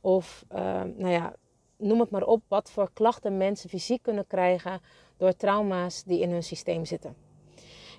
Of 0.00 0.44
uh, 0.52 0.58
nou 0.96 1.08
ja, 1.08 1.34
noem 1.78 2.00
het 2.00 2.10
maar 2.10 2.24
op, 2.24 2.42
wat 2.48 2.70
voor 2.70 2.90
klachten 2.92 3.36
mensen 3.36 3.70
fysiek 3.70 4.02
kunnen 4.02 4.26
krijgen 4.26 4.80
door 5.16 5.36
trauma's 5.36 6.04
die 6.04 6.20
in 6.20 6.30
hun 6.30 6.42
systeem 6.42 6.84
zitten. 6.84 7.16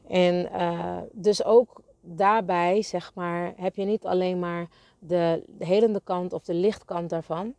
En 0.07 0.49
uh, 0.51 0.97
dus 1.11 1.43
ook 1.43 1.81
daarbij, 2.01 2.81
zeg 2.81 3.13
maar, 3.13 3.53
heb 3.55 3.75
je 3.75 3.83
niet 3.83 4.05
alleen 4.05 4.39
maar 4.39 4.67
de, 4.99 5.43
de 5.47 5.65
helende 5.65 6.01
kant 6.03 6.33
of 6.33 6.43
de 6.43 6.53
lichtkant 6.53 7.09
daarvan. 7.09 7.53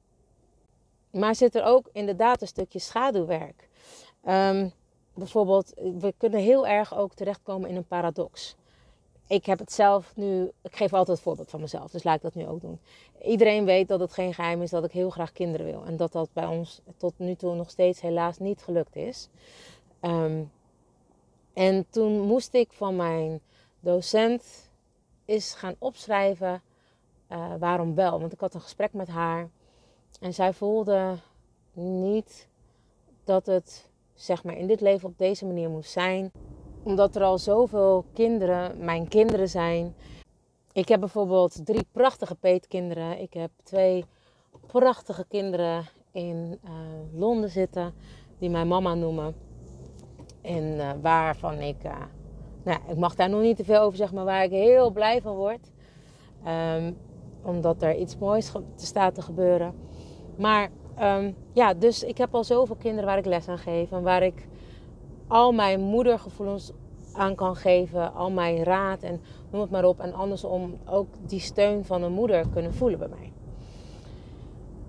Maar 1.11 1.35
zit 1.35 1.55
er 1.55 1.65
ook 1.65 1.89
inderdaad 1.93 2.41
een 2.41 2.47
stukje 2.47 2.79
schaduwwerk. 2.79 3.69
Um, 4.29 4.73
bijvoorbeeld, 5.15 5.73
we 5.99 6.15
kunnen 6.17 6.41
heel 6.41 6.67
erg 6.67 6.97
ook 6.97 7.15
terechtkomen 7.15 7.69
in 7.69 7.77
een 7.77 7.87
paradox. 7.87 8.57
Ik 9.31 9.47
heb 9.47 9.59
het 9.59 9.73
zelf 9.73 10.17
nu, 10.17 10.51
ik 10.63 10.77
geef 10.77 10.93
altijd 10.93 11.17
het 11.17 11.27
voorbeeld 11.27 11.51
van 11.51 11.61
mezelf, 11.61 11.91
dus 11.91 12.03
laat 12.03 12.17
ik 12.17 12.23
dat 12.23 12.35
nu 12.35 12.47
ook 12.47 12.61
doen. 12.61 12.81
Iedereen 13.23 13.65
weet 13.65 13.89
dat 13.89 14.01
het 14.01 14.13
geen 14.13 14.35
geheim 14.35 14.63
is 14.63 14.71
dat 14.71 14.85
ik 14.85 14.93
heel 14.93 15.11
graag 15.11 15.33
kinderen 15.33 15.67
wil. 15.67 15.85
En 15.85 15.97
dat 15.97 16.13
dat 16.13 16.29
bij 16.33 16.47
ons 16.47 16.81
tot 16.97 17.13
nu 17.17 17.35
toe 17.35 17.55
nog 17.55 17.71
steeds 17.71 18.01
helaas 18.01 18.39
niet 18.39 18.63
gelukt 18.63 18.97
is. 18.97 19.29
Um, 20.01 20.51
en 21.53 21.87
toen 21.91 22.21
moest 22.21 22.55
ik 22.55 22.73
van 22.73 22.97
mijn 22.97 23.41
docent 23.81 24.71
is 25.25 25.55
gaan 25.55 25.75
opschrijven 25.79 26.63
uh, 27.29 27.55
waarom 27.59 27.95
wel. 27.95 28.21
Want 28.21 28.33
ik 28.33 28.41
had 28.41 28.55
een 28.55 28.61
gesprek 28.61 28.93
met 28.93 29.09
haar 29.09 29.49
en 30.21 30.35
zij 30.35 30.53
voelde 30.53 31.17
niet 31.73 32.49
dat 33.25 33.47
het 33.47 33.89
zeg 34.15 34.45
maar 34.45 34.57
in 34.57 34.67
dit 34.67 34.81
leven 34.81 35.09
op 35.09 35.19
deze 35.19 35.47
manier 35.47 35.71
moest 35.71 35.91
zijn. 35.91 36.33
Omdat 36.83 37.17
er 37.17 37.23
al 37.23 37.39
zoveel 37.39 38.05
kinderen 38.13 38.85
mijn 38.85 39.09
kinderen 39.09 39.49
zijn. 39.49 39.95
Ik 40.73 40.89
heb 40.89 41.01
bijvoorbeeld 41.01 41.67
drie 41.67 41.87
prachtige 41.93 42.35
peetkinderen. 42.35 43.21
Ik 43.21 43.35
heb 43.35 43.51
twee 43.63 44.05
prachtige 44.67 45.25
kinderen 45.29 45.85
in 46.13 46.59
uh, 46.65 46.71
Londen 47.21 47.51
zitten 47.51 47.95
die 48.39 48.51
mijn 48.51 48.69
mama 48.69 48.95
noemen. 48.95 49.35
En 50.43 50.65
uh, 50.65 50.91
waarvan 51.03 51.59
ik 51.59 51.77
nou, 52.65 52.79
ik 52.89 52.97
mag 52.97 53.15
daar 53.15 53.29
nog 53.29 53.41
niet 53.41 53.57
te 53.57 53.65
veel 53.65 53.81
over 53.81 53.97
zeggen, 53.97 54.17
maar 54.17 54.25
waar 54.25 54.45
ik 54.45 54.51
heel 54.51 54.91
blij 54.91 55.21
van 55.21 55.37
word. 55.37 55.71
Um, 56.47 56.97
omdat 57.43 57.83
er 57.83 57.97
iets 57.97 58.19
moois 58.19 58.53
staat 58.77 59.15
te 59.15 59.23
gebeuren. 59.23 59.75
Maar 60.37 60.71
um, 61.01 61.37
ja, 61.53 61.75
dus 61.75 62.03
ik 62.03 62.19
heb 62.19 62.35
al 62.35 62.45
zoveel 62.45 62.77
kinderen 62.77 63.05
waar 63.05 63.19
ik 63.19 63.25
les 63.25 63.49
aan 63.49 63.59
geef. 63.59 63.93
En 63.93 64.03
waar 64.03 64.23
ik 64.23 64.49
al 65.31 65.53
mijn 65.53 65.81
moedergevoelens 65.81 66.73
aan 67.13 67.35
kan 67.35 67.57
geven. 67.57 68.15
Al 68.15 68.31
mijn 68.31 68.63
raad 68.63 69.03
en 69.03 69.21
noem 69.51 69.61
het 69.61 69.71
maar 69.71 69.85
op. 69.85 70.01
En 70.01 70.15
andersom 70.15 70.79
ook 70.87 71.09
die 71.27 71.41
steun 71.41 71.85
van 71.85 72.03
een 72.03 72.13
moeder 72.13 72.49
kunnen 72.49 72.75
voelen 72.75 72.99
bij 72.99 73.09
mij. 73.09 73.33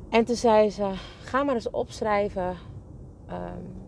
En 0.10 0.26
toen 0.26 0.36
zei 0.36 0.70
ze, 0.70 0.92
ga 1.24 1.44
maar 1.44 1.56
eens 1.56 1.70
opschrijven 1.70 2.56
um, 3.30 3.88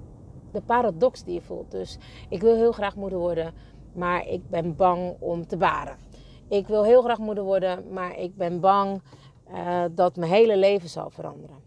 de 0.52 0.62
paradox 0.62 1.24
die 1.24 1.34
je 1.34 1.42
voelt. 1.42 1.72
Dus 1.72 1.98
ik 2.30 2.42
wil 2.42 2.56
heel 2.56 2.72
graag 2.72 2.96
moeder 2.96 3.20
worden 3.20 3.54
maar 3.94 4.28
ik 4.28 4.50
ben 4.50 4.76
bang 4.76 5.16
om 5.20 5.48
te 5.48 5.58
baren. 5.58 5.98
Ik 6.50 6.68
wil 6.68 6.84
heel 6.84 7.02
graag 7.02 7.18
moeder 7.18 7.44
worden, 7.44 7.94
maar 7.94 8.18
ik 8.18 8.36
ben 8.36 8.60
bang 8.60 9.02
uh, 9.52 9.84
dat 9.92 10.16
mijn 10.16 10.32
hele 10.32 10.58
leven 10.58 10.90
zal 10.90 11.10
veranderen. 11.10 11.63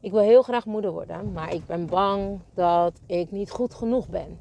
Ik 0.00 0.12
wil 0.12 0.20
heel 0.20 0.42
graag 0.42 0.66
moeder 0.66 0.90
worden, 0.90 1.32
maar 1.32 1.54
ik 1.54 1.66
ben 1.66 1.86
bang 1.86 2.40
dat 2.54 3.00
ik 3.06 3.30
niet 3.30 3.50
goed 3.50 3.74
genoeg 3.74 4.08
ben 4.08 4.38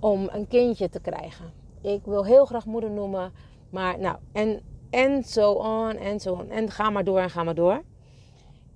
om 0.00 0.28
een 0.32 0.48
kindje 0.48 0.88
te 0.88 1.00
krijgen. 1.00 1.52
Ik 1.80 2.04
wil 2.04 2.24
heel 2.24 2.44
graag 2.44 2.66
moeder 2.66 2.90
noemen, 2.90 3.32
maar 3.70 3.98
nou, 3.98 4.16
en, 4.32 4.60
en 4.90 5.24
zo 5.24 5.52
on, 5.52 5.96
en 5.96 6.20
zo 6.20 6.32
on. 6.32 6.50
En 6.50 6.70
ga 6.70 6.90
maar 6.90 7.04
door 7.04 7.18
en 7.18 7.30
ga 7.30 7.42
maar 7.42 7.54
door. 7.54 7.82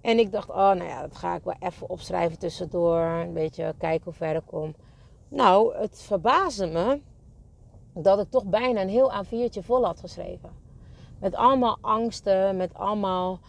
En 0.00 0.18
ik 0.18 0.32
dacht, 0.32 0.48
oh 0.48 0.56
nou 0.56 0.84
ja, 0.84 1.00
dat 1.00 1.16
ga 1.16 1.34
ik 1.34 1.44
wel 1.44 1.56
even 1.60 1.88
opschrijven 1.88 2.38
tussendoor. 2.38 3.00
Een 3.00 3.32
beetje 3.32 3.74
kijken 3.78 4.04
hoe 4.04 4.12
ver 4.12 4.34
ik 4.34 4.42
kom. 4.46 4.74
Nou, 5.28 5.76
het 5.76 6.02
verbaasde 6.02 6.66
me 6.66 7.00
dat 7.94 8.18
ik 8.18 8.30
toch 8.30 8.44
bijna 8.44 8.80
een 8.80 8.88
heel 8.88 9.12
A4'tje 9.12 9.60
vol 9.60 9.84
had 9.84 10.00
geschreven. 10.00 10.50
Met 11.20 11.34
allemaal 11.34 11.78
angsten, 11.80 12.56
met 12.56 12.74
allemaal 12.74 13.40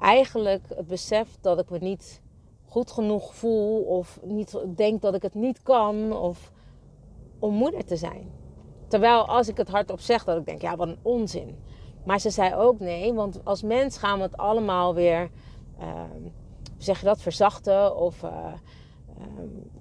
eigenlijk 0.00 0.62
het 0.68 0.86
besef 0.86 1.36
dat 1.40 1.58
ik 1.58 1.70
me 1.70 1.78
niet 1.78 2.22
goed 2.64 2.90
genoeg 2.90 3.34
voel 3.34 3.82
of 3.82 4.18
niet 4.22 4.58
denk 4.76 5.02
dat 5.02 5.14
ik 5.14 5.22
het 5.22 5.34
niet 5.34 5.62
kan 5.62 6.12
of 6.12 6.52
om 7.38 7.54
moeder 7.54 7.84
te 7.84 7.96
zijn. 7.96 8.30
Terwijl 8.88 9.26
als 9.26 9.48
ik 9.48 9.56
het 9.56 9.68
hardop 9.68 10.00
zeg, 10.00 10.24
dat 10.24 10.38
ik 10.38 10.46
denk, 10.46 10.62
ja, 10.62 10.76
wat 10.76 10.88
een 10.88 10.98
onzin. 11.02 11.58
Maar 12.04 12.18
ze 12.18 12.30
zei 12.30 12.54
ook 12.54 12.78
nee, 12.78 13.14
want 13.14 13.40
als 13.44 13.62
mens 13.62 13.98
gaan 13.98 14.16
we 14.16 14.22
het 14.22 14.36
allemaal 14.36 14.94
weer, 14.94 15.30
uh, 15.80 16.02
zeg 16.76 16.98
je 16.98 17.06
dat, 17.06 17.20
verzachten 17.20 17.96
of 17.96 18.22
uh, 18.22 18.30
uh, 18.30 19.24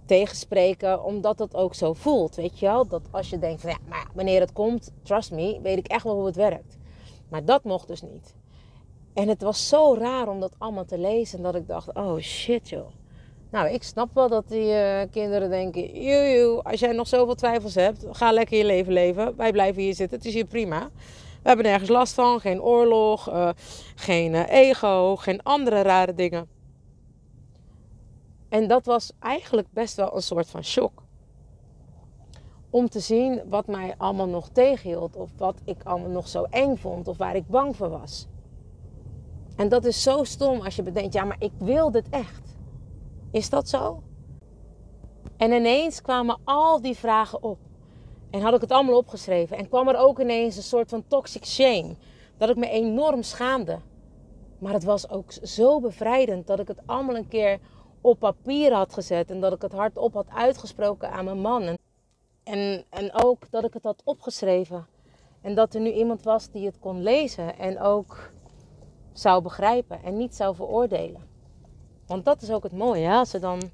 tegenspreken, 0.06 1.04
omdat 1.04 1.40
het 1.40 1.56
ook 1.56 1.74
zo 1.74 1.94
voelt. 1.94 2.36
Weet 2.36 2.60
je 2.60 2.66
wel? 2.66 2.88
Dat 2.88 3.02
als 3.12 3.30
je 3.30 3.40
denkt 3.40 3.62
van 3.62 3.70
ja, 3.70 3.78
maar 3.88 4.08
wanneer 4.14 4.40
het 4.40 4.54
komt, 4.54 4.92
trust 5.04 5.32
me, 5.32 5.60
weet 5.62 5.78
ik 5.78 5.88
echt 5.88 6.04
wel 6.04 6.16
hoe 6.16 6.26
het 6.26 6.36
werkt. 6.36 6.78
Maar 7.30 7.46
dat 7.46 7.64
mocht 7.64 7.88
dus 7.88 8.02
niet. 8.02 8.36
En 9.14 9.28
het 9.28 9.42
was 9.42 9.68
zo 9.68 9.96
raar 10.00 10.28
om 10.28 10.40
dat 10.40 10.56
allemaal 10.58 10.86
te 10.86 10.98
lezen, 10.98 11.42
dat 11.42 11.56
ik 11.56 11.68
dacht: 11.68 11.94
oh 11.94 12.18
shit 12.18 12.70
joh. 12.70 12.88
Nou, 13.52 13.70
ik 13.70 13.84
snap 13.84 14.10
wel 14.14 14.30
dat 14.30 14.48
die 14.48 14.74
uh, 14.74 15.02
kinderen 15.12 15.50
denken: 15.50 16.04
joe, 16.04 16.64
als 16.64 16.80
jij 16.80 16.92
nog 16.92 17.08
zoveel 17.08 17.36
twijfels 17.36 17.76
hebt, 17.76 18.06
ga 18.12 18.32
lekker 18.32 18.58
je 18.58 18.66
leven 18.66 18.94
leven. 18.94 19.36
Wij 19.36 19.52
blijven 19.52 19.82
hier 19.82 19.94
zitten, 19.94 20.18
het 20.18 20.28
is 20.28 20.34
hier 20.34 20.46
prima. 20.46 20.90
We 21.42 21.48
hebben 21.48 21.66
nergens 21.66 21.90
last 21.90 22.14
van, 22.14 22.40
geen 22.40 22.62
oorlog, 22.62 23.30
uh, 23.30 23.50
geen 23.96 24.34
uh, 24.34 24.50
ego, 24.50 25.16
geen 25.16 25.44
andere 25.44 25.82
rare 25.82 26.14
dingen. 26.14 26.48
En 28.50 28.68
dat 28.68 28.86
was 28.86 29.12
eigenlijk 29.20 29.68
best 29.72 29.96
wel 29.96 30.16
een 30.16 30.22
soort 30.22 30.50
van 30.50 30.64
shock. 30.64 31.04
Om 32.70 32.90
te 32.90 33.00
zien 33.00 33.42
wat 33.50 33.68
mij 33.68 33.94
allemaal 33.98 34.28
nog 34.28 34.50
tegenhield. 34.50 35.16
Of 35.16 35.30
wat 35.38 35.56
ik 35.64 35.78
allemaal 35.84 36.10
nog 36.10 36.28
zo 36.28 36.44
eng 36.44 36.76
vond. 36.76 37.08
Of 37.08 37.18
waar 37.18 37.36
ik 37.36 37.48
bang 37.48 37.76
voor 37.76 37.90
was. 37.90 38.28
En 39.60 39.70
dat 39.70 39.86
is 39.86 40.04
zo 40.04 40.24
stom 40.24 40.62
als 40.62 40.76
je 40.76 40.84
bedenkt, 40.84 41.14
ja, 41.14 41.24
maar 41.24 41.36
ik 41.40 41.52
wil 41.58 41.92
dit 41.92 42.10
echt. 42.10 42.56
Is 43.32 43.50
dat 43.50 43.70
zo? 43.70 44.04
En 45.38 45.52
ineens 45.52 46.02
kwamen 46.02 46.40
al 46.44 46.82
die 46.82 46.98
vragen 46.98 47.44
op. 47.44 47.58
En 48.30 48.42
had 48.42 48.54
ik 48.54 48.62
het 48.62 48.72
allemaal 48.72 48.98
opgeschreven. 48.98 49.58
En 49.58 49.68
kwam 49.68 49.88
er 49.88 49.98
ook 49.98 50.20
ineens 50.20 50.56
een 50.56 50.64
soort 50.64 50.90
van 50.90 51.04
toxic 51.08 51.46
shame. 51.46 51.96
Dat 52.38 52.50
ik 52.50 52.56
me 52.56 52.70
enorm 52.70 53.24
schaamde. 53.24 53.80
Maar 54.60 54.74
het 54.74 54.84
was 54.84 55.10
ook 55.10 55.32
zo 55.32 55.80
bevrijdend 55.80 56.48
dat 56.48 56.60
ik 56.60 56.68
het 56.68 56.82
allemaal 56.86 57.16
een 57.16 57.28
keer 57.28 57.60
op 58.02 58.20
papier 58.20 58.74
had 58.74 58.94
gezet 58.94 59.32
en 59.32 59.40
dat 59.40 59.54
ik 59.54 59.62
het 59.62 59.74
hardop 59.74 60.14
had 60.14 60.30
uitgesproken 60.30 61.12
aan 61.12 61.26
mijn 61.26 61.40
man. 61.42 61.78
En, 62.44 62.84
en 62.90 63.14
ook 63.24 63.52
dat 63.52 63.64
ik 63.64 63.74
het 63.74 63.84
had 63.84 64.02
opgeschreven. 64.04 64.88
En 65.42 65.56
dat 65.56 65.74
er 65.74 65.82
nu 65.82 65.92
iemand 65.92 66.24
was 66.24 66.50
die 66.50 66.66
het 66.66 66.80
kon 66.80 67.02
lezen 67.02 67.58
en 67.58 67.80
ook 67.80 68.32
zou 69.20 69.42
begrijpen 69.42 70.04
en 70.04 70.18
niet 70.18 70.36
zou 70.36 70.56
veroordelen. 70.56 71.28
Want 72.06 72.26
dat 72.26 72.42
is 72.42 72.52
ook 72.52 72.64
het 72.64 72.72
mooie, 72.72 73.06
hè? 73.06 73.16
als 73.16 73.34
er 73.34 73.40
dan 73.40 73.72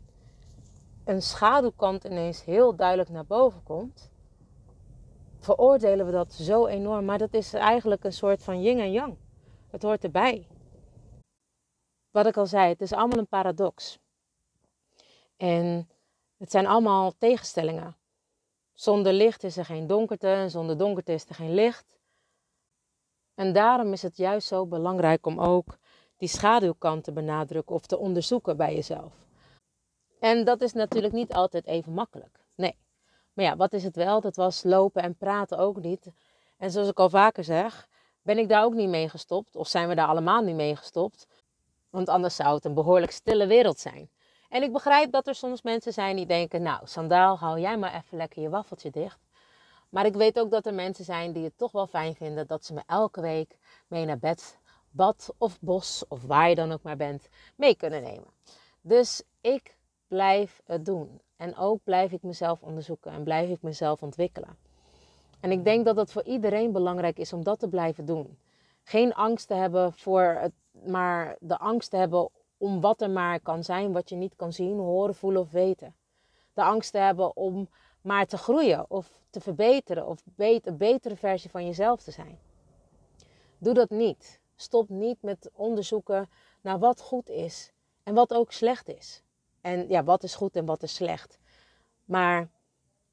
een 1.03 1.21
schaduwkant 1.21 2.03
ineens 2.03 2.43
heel 2.43 2.75
duidelijk 2.75 3.09
naar 3.09 3.25
boven 3.25 3.63
komt, 3.63 4.09
veroordelen 5.39 6.05
we 6.05 6.11
dat 6.11 6.33
zo 6.33 6.65
enorm. 6.65 7.05
Maar 7.05 7.17
dat 7.17 7.33
is 7.33 7.53
eigenlijk 7.53 8.03
een 8.03 8.13
soort 8.13 8.43
van 8.43 8.61
yin 8.61 8.79
en 8.79 8.91
yang. 8.91 9.15
Het 9.67 9.83
hoort 9.83 10.03
erbij. 10.03 10.47
Wat 12.11 12.25
ik 12.25 12.37
al 12.37 12.45
zei, 12.45 12.69
het 12.69 12.81
is 12.81 12.93
allemaal 12.93 13.19
een 13.19 13.27
paradox. 13.27 13.99
En 15.37 15.89
het 16.37 16.51
zijn 16.51 16.67
allemaal 16.67 17.13
tegenstellingen. 17.17 17.95
Zonder 18.73 19.13
licht 19.13 19.43
is 19.43 19.57
er 19.57 19.65
geen 19.65 19.87
donkerte 19.87 20.27
en 20.27 20.51
zonder 20.51 20.77
donkerte 20.77 21.13
is 21.13 21.25
er 21.29 21.35
geen 21.35 21.53
licht. 21.53 21.97
En 23.35 23.53
daarom 23.53 23.91
is 23.91 24.01
het 24.01 24.17
juist 24.17 24.47
zo 24.47 24.65
belangrijk 24.65 25.25
om 25.25 25.39
ook 25.39 25.77
die 26.17 26.29
schaduwkant 26.29 27.03
te 27.03 27.11
benadrukken 27.11 27.75
of 27.75 27.85
te 27.85 27.97
onderzoeken 27.97 28.57
bij 28.57 28.75
jezelf. 28.75 29.13
En 30.19 30.45
dat 30.45 30.61
is 30.61 30.73
natuurlijk 30.73 31.13
niet 31.13 31.33
altijd 31.33 31.65
even 31.65 31.93
makkelijk. 31.93 32.39
Nee. 32.55 32.77
Maar 33.33 33.45
ja, 33.45 33.55
wat 33.55 33.73
is 33.73 33.83
het 33.83 33.95
wel? 33.95 34.21
Dat 34.21 34.35
was 34.35 34.63
lopen 34.63 35.03
en 35.03 35.15
praten 35.15 35.57
ook 35.57 35.81
niet. 35.81 36.11
En 36.57 36.71
zoals 36.71 36.89
ik 36.89 36.99
al 36.99 37.09
vaker 37.09 37.43
zeg, 37.43 37.87
ben 38.21 38.37
ik 38.37 38.49
daar 38.49 38.63
ook 38.63 38.73
niet 38.73 38.89
mee 38.89 39.09
gestopt. 39.09 39.55
Of 39.55 39.67
zijn 39.67 39.87
we 39.87 39.95
daar 39.95 40.07
allemaal 40.07 40.41
niet 40.41 40.55
mee 40.55 40.75
gestopt. 40.75 41.27
Want 41.89 42.09
anders 42.09 42.35
zou 42.35 42.55
het 42.55 42.65
een 42.65 42.73
behoorlijk 42.73 43.11
stille 43.11 43.47
wereld 43.47 43.79
zijn. 43.79 44.09
En 44.49 44.63
ik 44.63 44.71
begrijp 44.71 45.11
dat 45.11 45.27
er 45.27 45.35
soms 45.35 45.61
mensen 45.61 45.93
zijn 45.93 46.15
die 46.15 46.25
denken: 46.25 46.61
Nou, 46.61 46.87
Sandaal, 46.87 47.37
hou 47.37 47.59
jij 47.59 47.77
maar 47.77 47.93
even 47.93 48.17
lekker 48.17 48.41
je 48.41 48.49
waffeltje 48.49 48.91
dicht. 48.91 49.24
Maar 49.95 50.05
ik 50.05 50.15
weet 50.15 50.39
ook 50.39 50.51
dat 50.51 50.65
er 50.65 50.73
mensen 50.73 51.05
zijn 51.05 51.31
die 51.31 51.43
het 51.43 51.57
toch 51.57 51.71
wel 51.71 51.87
fijn 51.87 52.15
vinden 52.15 52.47
dat 52.47 52.65
ze 52.65 52.73
me 52.73 52.81
elke 52.85 53.21
week 53.21 53.57
mee 53.87 54.05
naar 54.05 54.19
bed, 54.19 54.57
bad 54.89 55.33
of 55.37 55.59
bos 55.61 56.05
of 56.07 56.23
waar 56.23 56.49
je 56.49 56.55
dan 56.55 56.71
ook 56.71 56.81
maar 56.81 56.97
bent, 56.97 57.29
mee 57.55 57.75
kunnen 57.75 58.03
nemen. 58.03 58.27
Dus 58.81 59.23
ik 59.41 59.77
blijf 60.07 60.61
het 60.65 60.85
doen. 60.85 61.21
En 61.37 61.57
ook 61.57 61.79
blijf 61.83 62.11
ik 62.11 62.23
mezelf 62.23 62.61
onderzoeken 62.61 63.11
en 63.11 63.23
blijf 63.23 63.49
ik 63.49 63.61
mezelf 63.61 64.03
ontwikkelen. 64.03 64.57
En 65.39 65.51
ik 65.51 65.63
denk 65.63 65.85
dat 65.85 65.95
het 65.95 66.11
voor 66.11 66.23
iedereen 66.23 66.71
belangrijk 66.71 67.17
is 67.17 67.33
om 67.33 67.43
dat 67.43 67.59
te 67.59 67.69
blijven 67.69 68.05
doen. 68.05 68.37
Geen 68.83 69.13
angst 69.13 69.47
te 69.47 69.53
hebben 69.53 69.93
voor 69.93 70.37
het, 70.39 70.53
maar 70.71 71.35
de 71.39 71.57
angst 71.57 71.89
te 71.89 71.97
hebben 71.97 72.29
om 72.57 72.81
wat 72.81 73.01
er 73.01 73.09
maar 73.09 73.39
kan 73.39 73.63
zijn, 73.63 73.91
wat 73.91 74.09
je 74.09 74.15
niet 74.15 74.35
kan 74.35 74.53
zien, 74.53 74.77
horen, 74.77 75.15
voelen 75.15 75.41
of 75.41 75.51
weten. 75.51 75.95
De 76.53 76.63
angst 76.63 76.91
te 76.91 76.97
hebben 76.97 77.35
om 77.35 77.69
maar 78.05 78.25
te 78.25 78.37
groeien 78.37 78.85
of 78.89 79.21
te 79.29 79.39
verbeteren 79.41 80.07
of 80.07 80.23
een 80.35 80.77
betere 80.77 81.15
versie 81.15 81.49
van 81.49 81.65
jezelf 81.65 82.01
te 82.01 82.11
zijn. 82.11 82.39
Doe 83.57 83.73
dat 83.73 83.89
niet. 83.89 84.39
Stop 84.55 84.89
niet 84.89 85.21
met 85.21 85.49
onderzoeken 85.53 86.29
naar 86.61 86.79
wat 86.79 87.01
goed 87.01 87.29
is 87.29 87.71
en 88.03 88.13
wat 88.13 88.33
ook 88.33 88.51
slecht 88.51 88.87
is. 88.87 89.23
En 89.61 89.87
ja, 89.89 90.03
wat 90.03 90.23
is 90.23 90.35
goed 90.35 90.55
en 90.55 90.65
wat 90.65 90.83
is 90.83 90.95
slecht. 90.95 91.39
Maar 92.05 92.49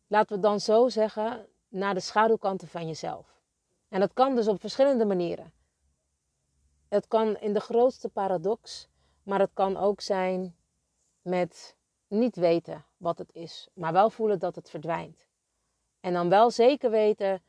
laten 0.06 0.36
we 0.36 0.42
dan 0.42 0.60
zo 0.60 0.88
zeggen, 0.88 1.46
naar 1.68 1.94
de 1.94 2.00
schaduwkanten 2.00 2.68
van 2.68 2.86
jezelf. 2.86 3.40
En 3.88 4.00
dat 4.00 4.12
kan 4.12 4.34
dus 4.34 4.48
op 4.48 4.60
verschillende 4.60 5.04
manieren. 5.04 5.52
Het 6.88 7.08
kan 7.08 7.36
in 7.36 7.52
de 7.52 7.60
grootste 7.60 8.08
paradox, 8.08 8.88
maar 9.22 9.38
het 9.38 9.50
kan 9.54 9.76
ook 9.76 10.00
zijn 10.00 10.56
met 11.22 11.76
niet 12.08 12.36
weten 12.36 12.84
wat 13.02 13.18
het 13.18 13.32
is, 13.34 13.68
maar 13.72 13.92
wel 13.92 14.10
voelen 14.10 14.38
dat 14.38 14.54
het 14.54 14.70
verdwijnt. 14.70 15.26
En 16.00 16.12
dan 16.12 16.28
wel 16.28 16.50
zeker 16.50 16.90
weten 16.90 17.42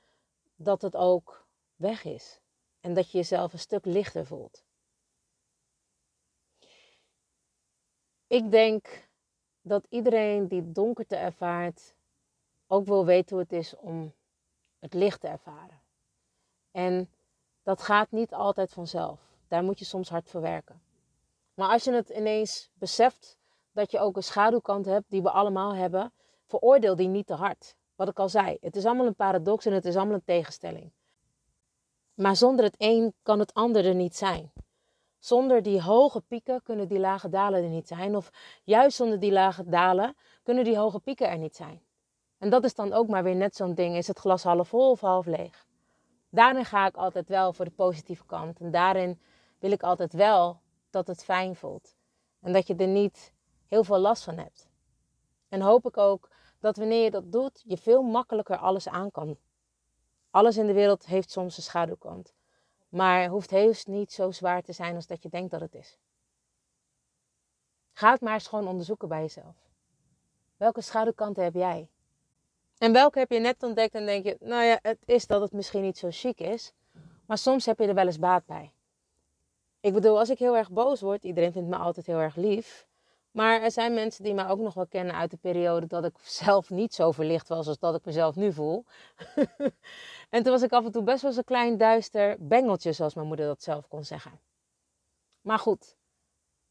dat 0.56 0.82
het 0.82 0.96
ook 0.96 1.46
weg 1.76 2.04
is 2.04 2.40
en 2.80 2.94
dat 2.94 3.12
je 3.12 3.18
jezelf 3.18 3.54
een 3.54 3.60
stuk 3.60 3.86
lichter 3.86 4.26
voelt. 4.26 4.64
Ik 8.28 8.52
denk 8.52 9.08
dat 9.62 9.86
iedereen 9.90 10.48
die 10.48 10.72
donkerte 10.72 11.16
ervaart 11.16 11.94
ook 12.68 12.86
wil 12.86 13.06
weten 13.06 13.36
hoe 13.36 13.46
het 13.46 13.54
is 13.54 13.76
om 13.76 14.14
het 14.80 14.94
licht 14.94 15.22
te 15.22 15.28
ervaren. 15.28 15.82
En 16.72 17.12
dat 17.64 17.82
gaat 17.82 18.12
niet 18.12 18.34
altijd 18.34 18.72
vanzelf. 18.72 19.20
Daar 19.48 19.64
moet 19.64 19.80
je 19.80 19.86
soms 19.86 20.10
hard 20.10 20.30
voor 20.30 20.42
werken. 20.42 20.82
Maar 21.54 21.70
als 21.70 21.84
je 21.84 21.94
het 21.94 22.10
ineens 22.10 22.70
beseft 22.74 23.38
dat 23.74 23.92
je 23.92 24.00
ook 24.00 24.16
een 24.16 24.24
schaduwkant 24.24 24.86
hebt 24.86 25.10
die 25.10 25.22
we 25.22 25.30
allemaal 25.32 25.76
hebben, 25.76 26.14
veroordeel 26.46 26.96
die 26.96 27.08
niet 27.08 27.28
te 27.28 27.34
hard. 27.34 27.76
Wat 27.96 28.08
ik 28.08 28.20
al 28.20 28.30
zei, 28.30 28.58
het 28.62 28.76
is 28.76 28.86
allemaal 28.86 29.06
een 29.06 29.16
paradox 29.16 29.66
en 29.66 29.74
het 29.74 29.86
is 29.86 29.96
allemaal 29.96 30.16
een 30.16 30.24
tegenstelling. 30.26 30.92
Maar 32.14 32.36
zonder 32.36 32.66
het 32.66 32.76
een 32.78 33.14
kan 33.24 33.40
het 33.40 33.54
ander 33.54 33.86
er 33.86 33.96
niet 33.96 34.16
zijn. 34.16 34.52
Zonder 35.20 35.62
die 35.62 35.82
hoge 35.82 36.22
pieken 36.22 36.64
kunnen 36.64 36.88
die 36.88 37.00
lage 37.00 37.30
dalen 37.30 37.64
er 37.64 37.70
niet 37.70 37.88
zijn. 37.88 38.16
Of 38.16 38.30
juist 38.64 38.98
zonder 38.98 39.20
die 39.20 39.32
lage 39.32 39.64
dalen 39.64 40.16
kunnen 40.44 40.64
die 40.64 40.78
hoge 40.78 41.00
pieken 41.00 41.30
er 41.30 41.38
niet 41.38 41.56
zijn. 41.56 41.82
En 42.38 42.50
dat 42.50 42.64
is 42.64 42.76
dan 42.76 42.94
ook 42.94 43.08
maar 43.08 43.24
weer 43.24 43.36
net 43.36 43.56
zo'n 43.56 43.74
ding. 43.74 43.96
Is 43.96 44.08
het 44.08 44.20
glas 44.20 44.44
half 44.44 44.68
vol 44.68 44.92
of 44.92 45.02
half 45.02 45.26
leeg? 45.26 45.66
Daarin 46.30 46.66
ga 46.66 46.88
ik 46.88 46.96
altijd 46.96 47.28
wel 47.28 47.54
voor 47.54 47.66
de 47.66 47.72
positieve 47.72 48.26
kant. 48.26 48.60
En 48.60 48.72
daarin 48.72 49.22
wil 49.60 49.72
ik 49.72 49.84
altijd 49.84 50.14
wel 50.14 50.60
dat 50.90 51.08
het 51.08 51.24
fijn 51.24 51.56
voelt. 51.56 51.96
En 52.42 52.54
dat 52.54 52.68
je 52.68 52.76
er 52.76 52.88
niet 52.88 53.33
heel 53.74 53.84
veel 53.84 54.00
last 54.00 54.24
van 54.24 54.38
hebt. 54.38 54.70
En 55.50 55.62
hoop 55.62 55.86
ik 55.86 55.98
ook 55.98 56.30
dat 56.60 56.78
wanneer 56.78 57.04
je 57.04 57.12
dat 57.12 57.32
doet, 57.32 57.64
je 57.66 57.78
veel 57.78 58.02
makkelijker 58.02 58.58
alles 58.58 58.88
aan 58.88 59.12
kan. 59.12 59.38
Alles 60.32 60.58
in 60.58 60.68
de 60.68 60.74
wereld 60.74 61.06
heeft 61.06 61.32
soms 61.32 61.58
een 61.58 61.64
schaduwkant. 61.64 62.34
Maar 62.90 63.28
hoeft 63.28 63.50
heus 63.50 63.86
niet 63.86 64.12
zo 64.12 64.32
zwaar 64.32 64.62
te 64.62 64.74
zijn 64.74 64.96
als 64.96 65.08
dat 65.08 65.24
je 65.24 65.30
denkt 65.30 65.52
dat 65.52 65.62
het 65.62 65.76
is. 65.76 65.98
Ga 67.94 68.12
het 68.12 68.22
maar 68.22 68.34
eens 68.34 68.48
gewoon 68.48 68.68
onderzoeken 68.68 69.08
bij 69.08 69.22
jezelf. 69.22 69.56
Welke 70.58 70.82
schaduwkanten 70.82 71.44
heb 71.44 71.54
jij? 71.54 71.90
En 72.78 72.94
welke 72.94 73.20
heb 73.20 73.32
je 73.32 73.40
net 73.40 73.64
ontdekt 73.64 73.96
en 73.96 74.06
denk 74.06 74.26
je, 74.26 74.38
nou 74.40 74.64
ja, 74.64 74.80
het 74.82 75.00
is 75.06 75.28
dat 75.28 75.42
het 75.42 75.52
misschien 75.52 75.82
niet 75.82 75.98
zo 75.98 76.08
chic 76.12 76.40
is. 76.40 76.74
Maar 77.26 77.38
soms 77.38 77.66
heb 77.66 77.80
je 77.80 77.88
er 77.88 77.94
wel 77.94 78.06
eens 78.06 78.20
baat 78.20 78.46
bij. 78.46 78.74
Ik 79.80 79.94
bedoel, 79.94 80.20
als 80.20 80.30
ik 80.30 80.40
heel 80.40 80.58
erg 80.58 80.72
boos 80.72 81.02
word, 81.02 81.24
iedereen 81.24 81.52
vindt 81.52 81.70
me 81.70 81.76
altijd 81.76 82.06
heel 82.06 82.20
erg 82.20 82.36
lief. 82.36 82.88
Maar 83.34 83.62
er 83.62 83.72
zijn 83.72 83.94
mensen 83.94 84.24
die 84.24 84.34
mij 84.34 84.48
ook 84.48 84.60
nog 84.60 84.74
wel 84.74 84.88
kennen 84.88 85.16
uit 85.16 85.32
de 85.32 85.38
periode 85.38 85.88
dat 85.88 86.06
ik 86.06 86.18
zelf 86.44 86.70
niet 86.70 86.94
zo 86.94 87.12
verlicht 87.12 87.48
was 87.48 87.68
als 87.68 87.80
dat 87.80 87.96
ik 87.96 88.06
mezelf 88.06 88.36
nu 88.36 88.54
voel. 88.54 88.86
en 90.30 90.44
toen 90.44 90.52
was 90.52 90.62
ik 90.62 90.72
af 90.72 90.86
en 90.86 90.92
toe 90.92 91.04
best 91.04 91.22
wel 91.22 91.38
een 91.38 91.44
klein 91.44 91.78
duister 91.78 92.36
bengeltje, 92.40 92.92
zoals 92.92 93.14
mijn 93.14 93.28
moeder 93.28 93.46
dat 93.46 93.64
zelf 93.64 93.88
kon 93.88 94.04
zeggen. 94.04 94.40
Maar 95.42 95.60
goed, 95.60 95.98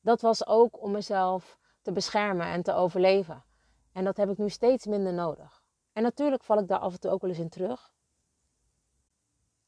dat 0.01 0.21
was 0.21 0.47
ook 0.47 0.83
om 0.83 0.91
mezelf 0.91 1.59
te 1.83 1.93
beschermen 1.93 2.47
en 2.47 2.63
te 2.63 2.73
overleven. 2.75 3.45
En 3.93 4.05
dat 4.05 4.17
heb 4.17 4.31
ik 4.31 4.39
nu 4.39 4.49
steeds 4.49 4.87
minder 4.87 5.13
nodig. 5.13 5.63
En 5.93 6.03
natuurlijk 6.03 6.45
val 6.45 6.59
ik 6.59 6.69
daar 6.69 6.79
af 6.79 6.93
en 6.93 7.01
toe 7.01 7.11
ook 7.11 7.21
wel 7.21 7.31
eens 7.31 7.39
in 7.39 7.49
terug. 7.49 7.93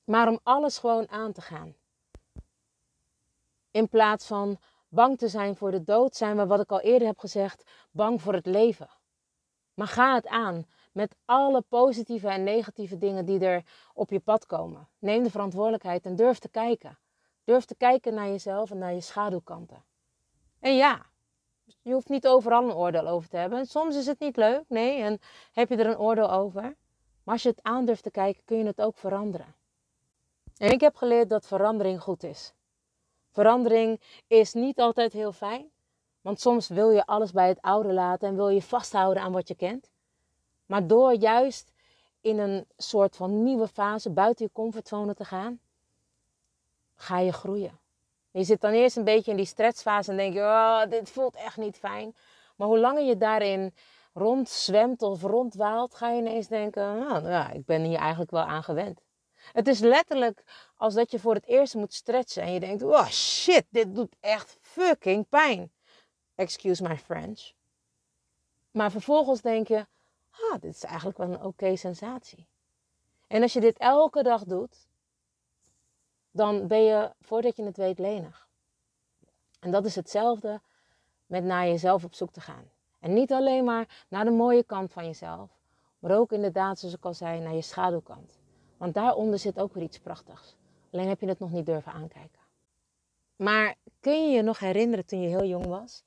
Maar 0.05 0.29
om 0.29 0.41
alles 0.43 0.79
gewoon 0.79 1.09
aan 1.11 1.33
te 1.33 1.41
gaan. 1.41 1.75
In 3.71 3.89
plaats 3.89 4.27
van 4.27 4.59
bang 4.95 5.19
te 5.19 5.29
zijn 5.29 5.57
voor 5.57 5.71
de 5.71 5.85
dood, 5.85 6.17
zijn 6.17 6.37
we, 6.37 6.47
wat 6.47 6.61
ik 6.61 6.73
al 6.73 6.81
eerder 6.81 7.09
heb 7.09 7.19
gezegd, 7.19 7.65
bang 7.91 8.23
voor 8.23 8.33
het 8.33 8.47
leven. 8.47 8.89
Maar 9.75 9.87
ga 9.87 10.15
het 10.15 10.27
aan 10.27 10.67
met 10.93 11.17
alle 11.25 11.61
positieve 11.61 12.29
en 12.29 12.43
negatieve 12.43 12.99
dingen 12.99 13.25
die 13.25 13.41
er 13.41 13.65
op 13.95 14.11
je 14.11 14.21
pad 14.21 14.47
komen. 14.47 14.89
Neem 14.99 15.23
de 15.23 15.31
verantwoordelijkheid 15.31 16.05
en 16.05 16.17
durf 16.17 16.39
te 16.39 16.49
kijken. 16.49 16.99
Durf 17.45 17.65
te 17.65 17.75
kijken 17.75 18.15
naar 18.15 18.29
jezelf 18.29 18.71
en 18.71 18.79
naar 18.79 18.95
je 18.95 19.01
schaduwkanten. 19.01 19.85
En 20.61 20.77
ja, 20.77 21.07
je 21.83 21.93
hoeft 21.93 22.09
niet 22.09 22.27
overal 22.27 22.65
een 22.65 22.75
oordeel 22.75 23.07
over 23.07 23.29
te 23.29 23.37
hebben. 23.37 23.67
Soms 23.67 23.97
is 23.97 24.07
het 24.07 24.21
niet 24.21 24.37
leuk, 24.37 24.65
nee, 24.69 25.03
en 25.03 25.21
heb 25.53 25.69
je 25.69 25.77
er 25.77 25.87
een 25.87 25.99
oordeel 25.99 26.31
over. 26.31 26.63
Maar 27.23 27.35
als 27.35 27.43
je 27.43 27.49
het 27.49 27.63
aan 27.63 27.85
durft 27.85 28.03
te 28.03 28.11
kijken, 28.11 28.45
kun 28.45 28.59
je 28.59 28.65
het 28.65 28.81
ook 28.81 28.97
veranderen. 28.97 29.55
En 30.57 30.71
ik 30.71 30.81
heb 30.81 30.97
geleerd 30.97 31.29
dat 31.29 31.47
verandering 31.47 32.01
goed 32.01 32.23
is. 32.23 32.55
Verandering 33.35 34.01
is 34.27 34.53
niet 34.53 34.81
altijd 34.81 35.13
heel 35.13 35.33
fijn, 35.33 35.71
want 36.21 36.41
soms 36.41 36.69
wil 36.69 36.91
je 36.91 37.07
alles 37.07 37.33
bij 37.33 37.49
het 37.49 37.61
oude 37.61 37.93
laten 37.93 38.29
en 38.29 38.35
wil 38.35 38.49
je 38.49 38.63
vasthouden 38.63 39.23
aan 39.23 39.33
wat 39.33 39.49
je 39.49 39.55
kent. 39.55 39.91
Maar 40.67 40.87
door 40.87 41.15
juist 41.15 41.73
in 42.21 42.39
een 42.39 42.67
soort 42.77 43.17
van 43.17 43.43
nieuwe 43.43 43.69
fase 43.69 44.11
buiten 44.11 44.45
je 44.45 44.53
comfortzone 44.53 45.15
te 45.15 45.25
gaan, 45.25 45.61
ga 46.95 47.19
je 47.19 47.33
groeien. 47.33 47.79
Je 48.31 48.45
zit 48.45 48.61
dan 48.61 48.73
eerst 48.73 48.97
een 48.97 49.05
beetje 49.05 49.31
in 49.31 49.37
die 49.37 49.47
stressfase 49.47 50.11
en 50.11 50.17
denk 50.17 50.35
je, 50.35 50.41
oh, 50.41 50.83
dit 50.91 51.11
voelt 51.11 51.37
echt 51.37 51.57
niet 51.57 51.77
fijn. 51.77 52.15
Maar 52.57 52.69
hoe 52.69 52.79
langer 52.79 53.03
je 53.03 53.17
daarin 53.17 53.75
rondzwemt 54.13 55.03
of 55.03 55.23
rondwaalt, 55.23 55.95
ga 55.95 56.11
je 56.11 56.21
ineens 56.21 56.49
denken, 56.49 56.99
nou 56.99 57.29
ja, 57.29 57.51
ik 57.51 57.65
ben 57.65 57.83
hier 57.83 57.99
eigenlijk 57.99 58.31
wel 58.31 58.45
aan 58.45 58.63
gewend. 58.63 59.04
Het 59.53 59.69
is 59.69 59.79
letterlijk 59.79 60.45
als 60.77 60.95
dat 60.95 61.11
je 61.11 61.19
voor 61.19 61.35
het 61.35 61.47
eerst 61.47 61.75
moet 61.75 61.95
stretchen 61.95 62.43
en 62.43 62.53
je 62.53 62.61
denkt, 62.61 62.83
oh 62.83 63.07
shit, 63.09 63.65
dit 63.69 63.95
doet 63.95 64.17
echt 64.21 64.57
fucking 64.61 65.29
pijn. 65.29 65.73
Excuse 66.35 66.83
my 66.83 66.99
French. 66.99 67.53
Maar 68.71 68.91
vervolgens 68.91 69.41
denk 69.41 69.69
je, 69.69 69.87
ah, 70.31 70.61
dit 70.61 70.75
is 70.75 70.85
eigenlijk 70.85 71.19
wel 71.19 71.29
een 71.29 71.43
oké 71.43 71.77
sensatie. 71.77 72.47
En 73.27 73.43
als 73.43 73.53
je 73.53 73.61
dit 73.61 73.79
elke 73.79 74.23
dag 74.23 74.45
doet, 74.45 74.89
dan 76.31 76.67
ben 76.67 76.83
je, 76.83 77.13
voordat 77.21 77.57
je 77.57 77.65
het 77.65 77.77
weet, 77.77 77.99
lenig. 77.99 78.49
En 79.61 79.71
dat 79.71 79.85
is 79.85 79.95
hetzelfde 79.95 80.61
met 81.27 81.45
naar 81.45 81.67
jezelf 81.67 82.05
op 82.05 82.15
zoek 82.15 82.33
te 82.33 82.41
gaan. 82.41 82.71
En 83.01 83.15
niet 83.15 83.33
alleen 83.33 83.65
maar 83.65 84.05
naar 84.09 84.25
de 84.25 84.31
mooie 84.31 84.65
kant 84.65 84.93
van 84.93 85.07
jezelf, 85.07 85.51
maar 85.99 86.19
ook 86.19 86.33
inderdaad, 86.33 86.79
zoals 86.79 86.95
ik 86.95 87.05
al 87.05 87.15
zei, 87.15 87.41
naar 87.41 87.55
je 87.55 87.63
schaduwkant. 87.63 88.39
Want 88.77 88.95
daaronder 88.95 89.39
zit 89.39 89.59
ook 89.59 89.75
weer 89.75 89.83
iets 89.83 89.99
prachtigs. 89.99 90.57
Alleen 90.91 91.09
heb 91.09 91.21
je 91.21 91.29
het 91.29 91.39
nog 91.39 91.51
niet 91.51 91.67
durven 91.67 91.93
aankijken. 91.93 92.41
Maar 93.37 93.75
kun 94.01 94.27
je 94.27 94.37
je 94.37 94.43
nog 94.43 94.59
herinneren 94.59 95.07
toen 95.07 95.21
je 95.21 95.29
heel 95.29 95.45
jong 95.45 95.67
was? 95.67 96.03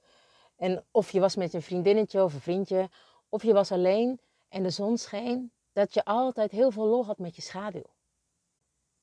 En 0.56 0.84
of 0.91 1.12
je 1.12 1.19
was 1.19 1.36
met 1.36 1.53
een 1.53 1.62
vriendinnetje 1.62 2.23
of 2.23 2.34
een 2.34 2.41
vriendje, 2.41 2.89
of 3.30 3.43
je 3.43 3.53
was 3.53 3.71
alleen 3.71 4.19
en 4.49 4.63
de 4.63 4.69
zon 4.69 4.97
scheen, 4.97 5.51
dat 5.73 5.93
je 5.93 6.06
altijd 6.06 6.51
heel 6.51 6.71
veel 6.71 6.86
lol 6.86 7.06
had 7.06 7.17
met 7.17 7.36
je 7.36 7.41
schaduw. 7.41 7.86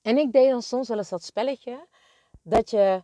En 0.02 0.18
ik 0.18 0.32
deed 0.32 0.50
dan 0.50 0.62
soms 0.62 0.88
wel 0.88 0.98
eens 0.98 1.08
dat 1.08 1.24
spelletje 1.24 1.86
dat 2.42 2.70
je 2.70 3.02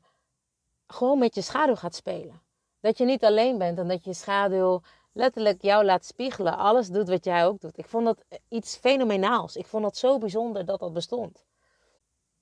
gewoon 0.86 1.18
met 1.18 1.34
je 1.34 1.42
schaduw 1.42 1.74
gaat 1.74 1.94
spelen. 1.94 2.42
Dat 2.80 2.98
je 2.98 3.04
niet 3.04 3.24
alleen 3.24 3.58
bent 3.58 3.78
en 3.78 3.88
dat 3.88 4.04
je 4.04 4.14
schaduw 4.14 4.80
letterlijk 5.12 5.62
jou 5.62 5.84
laat 5.84 6.04
spiegelen. 6.04 6.56
Alles 6.56 6.88
doet 6.88 7.08
wat 7.08 7.24
jij 7.24 7.46
ook 7.46 7.60
doet. 7.60 7.78
Ik 7.78 7.88
vond 7.88 8.04
dat 8.04 8.24
iets 8.48 8.76
fenomenaals. 8.76 9.56
Ik 9.56 9.66
vond 9.66 9.84
het 9.84 9.96
zo 9.96 10.18
bijzonder 10.18 10.64
dat 10.64 10.80
dat 10.80 10.92
bestond. 10.92 11.44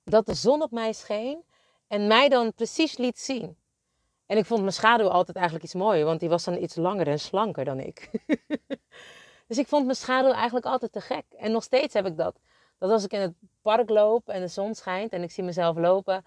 Dat 0.03 0.25
de 0.25 0.33
zon 0.33 0.61
op 0.61 0.71
mij 0.71 0.93
scheen 0.93 1.43
en 1.87 2.07
mij 2.07 2.29
dan 2.29 2.53
precies 2.53 2.97
liet 2.97 3.19
zien. 3.19 3.57
En 4.25 4.37
ik 4.37 4.45
vond 4.45 4.61
mijn 4.61 4.73
schaduw 4.73 5.07
altijd 5.07 5.37
eigenlijk 5.37 5.65
iets 5.65 5.75
mooier, 5.75 6.05
want 6.05 6.19
die 6.19 6.29
was 6.29 6.43
dan 6.43 6.57
iets 6.57 6.75
langer 6.75 7.07
en 7.07 7.19
slanker 7.19 7.65
dan 7.65 7.79
ik. 7.79 8.09
dus 9.47 9.57
ik 9.57 9.67
vond 9.67 9.85
mijn 9.85 9.97
schaduw 9.97 10.31
eigenlijk 10.31 10.65
altijd 10.65 10.91
te 10.91 11.01
gek. 11.01 11.25
En 11.37 11.51
nog 11.51 11.63
steeds 11.63 11.93
heb 11.93 12.05
ik 12.05 12.17
dat. 12.17 12.39
Dat 12.77 12.91
als 12.91 13.03
ik 13.03 13.13
in 13.13 13.19
het 13.19 13.33
park 13.61 13.89
loop 13.89 14.29
en 14.29 14.41
de 14.41 14.47
zon 14.47 14.75
schijnt 14.75 15.11
en 15.11 15.23
ik 15.23 15.31
zie 15.31 15.43
mezelf 15.43 15.77
lopen, 15.77 16.25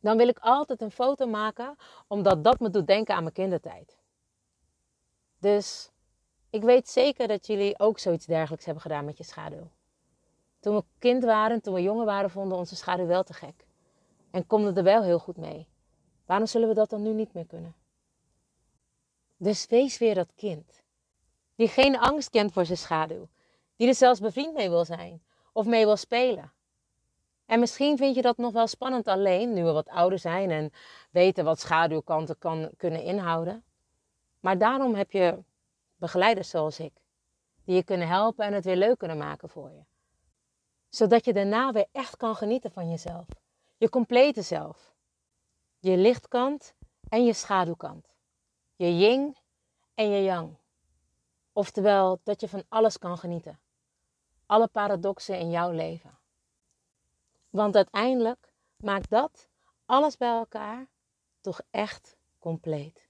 dan 0.00 0.16
wil 0.16 0.28
ik 0.28 0.38
altijd 0.38 0.80
een 0.80 0.90
foto 0.90 1.26
maken, 1.26 1.76
omdat 2.06 2.44
dat 2.44 2.60
me 2.60 2.70
doet 2.70 2.86
denken 2.86 3.14
aan 3.14 3.22
mijn 3.22 3.34
kindertijd. 3.34 3.96
Dus 5.38 5.90
ik 6.50 6.62
weet 6.62 6.88
zeker 6.88 7.28
dat 7.28 7.46
jullie 7.46 7.78
ook 7.78 7.98
zoiets 7.98 8.26
dergelijks 8.26 8.64
hebben 8.64 8.82
gedaan 8.82 9.04
met 9.04 9.18
je 9.18 9.24
schaduw. 9.24 9.70
Toen 10.60 10.74
we 10.74 10.84
kind 10.98 11.24
waren, 11.24 11.60
toen 11.60 11.74
we 11.74 11.82
jonger 11.82 12.04
waren, 12.04 12.30
vonden 12.30 12.58
onze 12.58 12.76
schaduw 12.76 13.06
wel 13.06 13.22
te 13.22 13.32
gek. 13.32 13.66
En 14.30 14.46
konden 14.46 14.76
er 14.76 14.82
wel 14.82 15.02
heel 15.02 15.18
goed 15.18 15.36
mee. 15.36 15.68
Waarom 16.26 16.46
zullen 16.46 16.68
we 16.68 16.74
dat 16.74 16.90
dan 16.90 17.02
nu 17.02 17.12
niet 17.12 17.32
meer 17.32 17.46
kunnen? 17.46 17.74
Dus 19.36 19.66
wees 19.66 19.98
weer 19.98 20.14
dat 20.14 20.32
kind. 20.34 20.82
Die 21.54 21.68
geen 21.68 21.98
angst 21.98 22.30
kent 22.30 22.52
voor 22.52 22.64
zijn 22.64 22.78
schaduw. 22.78 23.28
Die 23.76 23.88
er 23.88 23.94
zelfs 23.94 24.20
bevriend 24.20 24.54
mee 24.54 24.68
wil 24.68 24.84
zijn. 24.84 25.22
Of 25.52 25.66
mee 25.66 25.84
wil 25.84 25.96
spelen. 25.96 26.52
En 27.46 27.60
misschien 27.60 27.96
vind 27.96 28.14
je 28.14 28.22
dat 28.22 28.36
nog 28.36 28.52
wel 28.52 28.66
spannend 28.66 29.06
alleen, 29.06 29.52
nu 29.52 29.64
we 29.64 29.72
wat 29.72 29.88
ouder 29.88 30.18
zijn 30.18 30.50
en 30.50 30.72
weten 31.10 31.44
wat 31.44 31.60
schaduwkanten 31.60 32.38
kan 32.38 32.70
kunnen 32.76 33.02
inhouden. 33.02 33.64
Maar 34.46 34.58
daarom 34.58 34.94
heb 34.94 35.10
je 35.10 35.42
begeleiders 35.96 36.50
zoals 36.50 36.80
ik, 36.80 36.92
die 37.64 37.74
je 37.74 37.82
kunnen 37.82 38.08
helpen 38.08 38.44
en 38.44 38.52
het 38.52 38.64
weer 38.64 38.76
leuk 38.76 38.98
kunnen 38.98 39.18
maken 39.18 39.48
voor 39.48 39.70
je. 39.70 39.84
Zodat 40.88 41.24
je 41.24 41.32
daarna 41.32 41.72
weer 41.72 41.86
echt 41.92 42.16
kan 42.16 42.36
genieten 42.36 42.72
van 42.72 42.90
jezelf. 42.90 43.26
Je 43.76 43.88
complete 43.88 44.42
zelf. 44.42 44.94
Je 45.78 45.96
lichtkant 45.96 46.74
en 47.08 47.24
je 47.24 47.32
schaduwkant. 47.32 48.14
Je 48.76 48.96
yin 48.96 49.36
en 49.94 50.10
je 50.10 50.22
yang. 50.22 50.56
Oftewel 51.52 52.20
dat 52.22 52.40
je 52.40 52.48
van 52.48 52.64
alles 52.68 52.98
kan 52.98 53.18
genieten. 53.18 53.60
Alle 54.46 54.68
paradoxen 54.68 55.38
in 55.38 55.50
jouw 55.50 55.70
leven. 55.70 56.18
Want 57.50 57.76
uiteindelijk 57.76 58.52
maakt 58.76 59.10
dat 59.10 59.48
alles 59.86 60.16
bij 60.16 60.28
elkaar 60.28 60.86
toch 61.40 61.60
echt 61.70 62.16
compleet. 62.38 63.05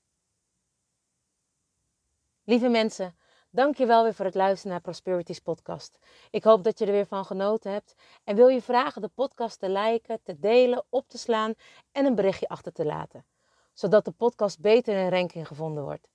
Lieve 2.48 2.68
mensen, 2.68 3.16
dank 3.50 3.76
je 3.76 3.86
wel 3.86 4.02
weer 4.02 4.14
voor 4.14 4.24
het 4.24 4.34
luisteren 4.34 4.72
naar 4.72 4.80
Prosperities 4.80 5.40
podcast. 5.40 5.98
Ik 6.30 6.44
hoop 6.44 6.64
dat 6.64 6.78
je 6.78 6.86
er 6.86 6.92
weer 6.92 7.06
van 7.06 7.24
genoten 7.24 7.72
hebt. 7.72 7.94
En 8.24 8.36
wil 8.36 8.48
je 8.48 8.62
vragen 8.62 9.02
de 9.02 9.08
podcast 9.08 9.58
te 9.58 9.70
liken, 9.70 10.22
te 10.22 10.38
delen, 10.38 10.84
op 10.88 11.08
te 11.08 11.18
slaan 11.18 11.54
en 11.92 12.06
een 12.06 12.14
berichtje 12.14 12.48
achter 12.48 12.72
te 12.72 12.84
laten. 12.84 13.24
Zodat 13.72 14.04
de 14.04 14.10
podcast 14.10 14.60
beter 14.60 14.96
in 14.96 15.08
ranking 15.08 15.46
gevonden 15.46 15.84
wordt. 15.84 16.08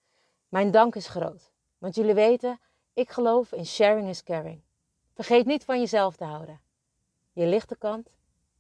Mijn 0.50 0.72
dank 0.72 0.96
is 0.96 1.08
groot. 1.08 1.52
Want 1.78 1.96
jullie 1.96 2.14
weten, 2.14 2.60
ik 2.94 3.10
geloof 3.10 3.52
in 3.52 3.66
sharing 3.66 4.08
is 4.10 4.24
caring. 4.24 4.62
Vergeet 5.14 5.46
niet 5.46 5.64
van 5.64 5.80
jezelf 5.80 6.16
te 6.16 6.24
houden. 6.24 6.62
Je 7.32 7.46
lichte 7.46 7.76
kant 7.76 8.10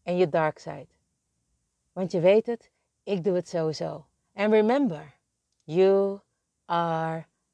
en 0.03 0.17
je 0.17 0.29
dark 0.29 0.59
side. 0.59 0.87
Want 1.91 2.11
je 2.11 2.19
weet 2.19 2.45
het, 2.45 2.71
ik 3.03 3.23
doe 3.23 3.35
het 3.35 3.49
sowieso. 3.49 4.05
And 4.33 4.51
remember, 4.51 5.15
you 5.63 6.19
are 6.65 7.29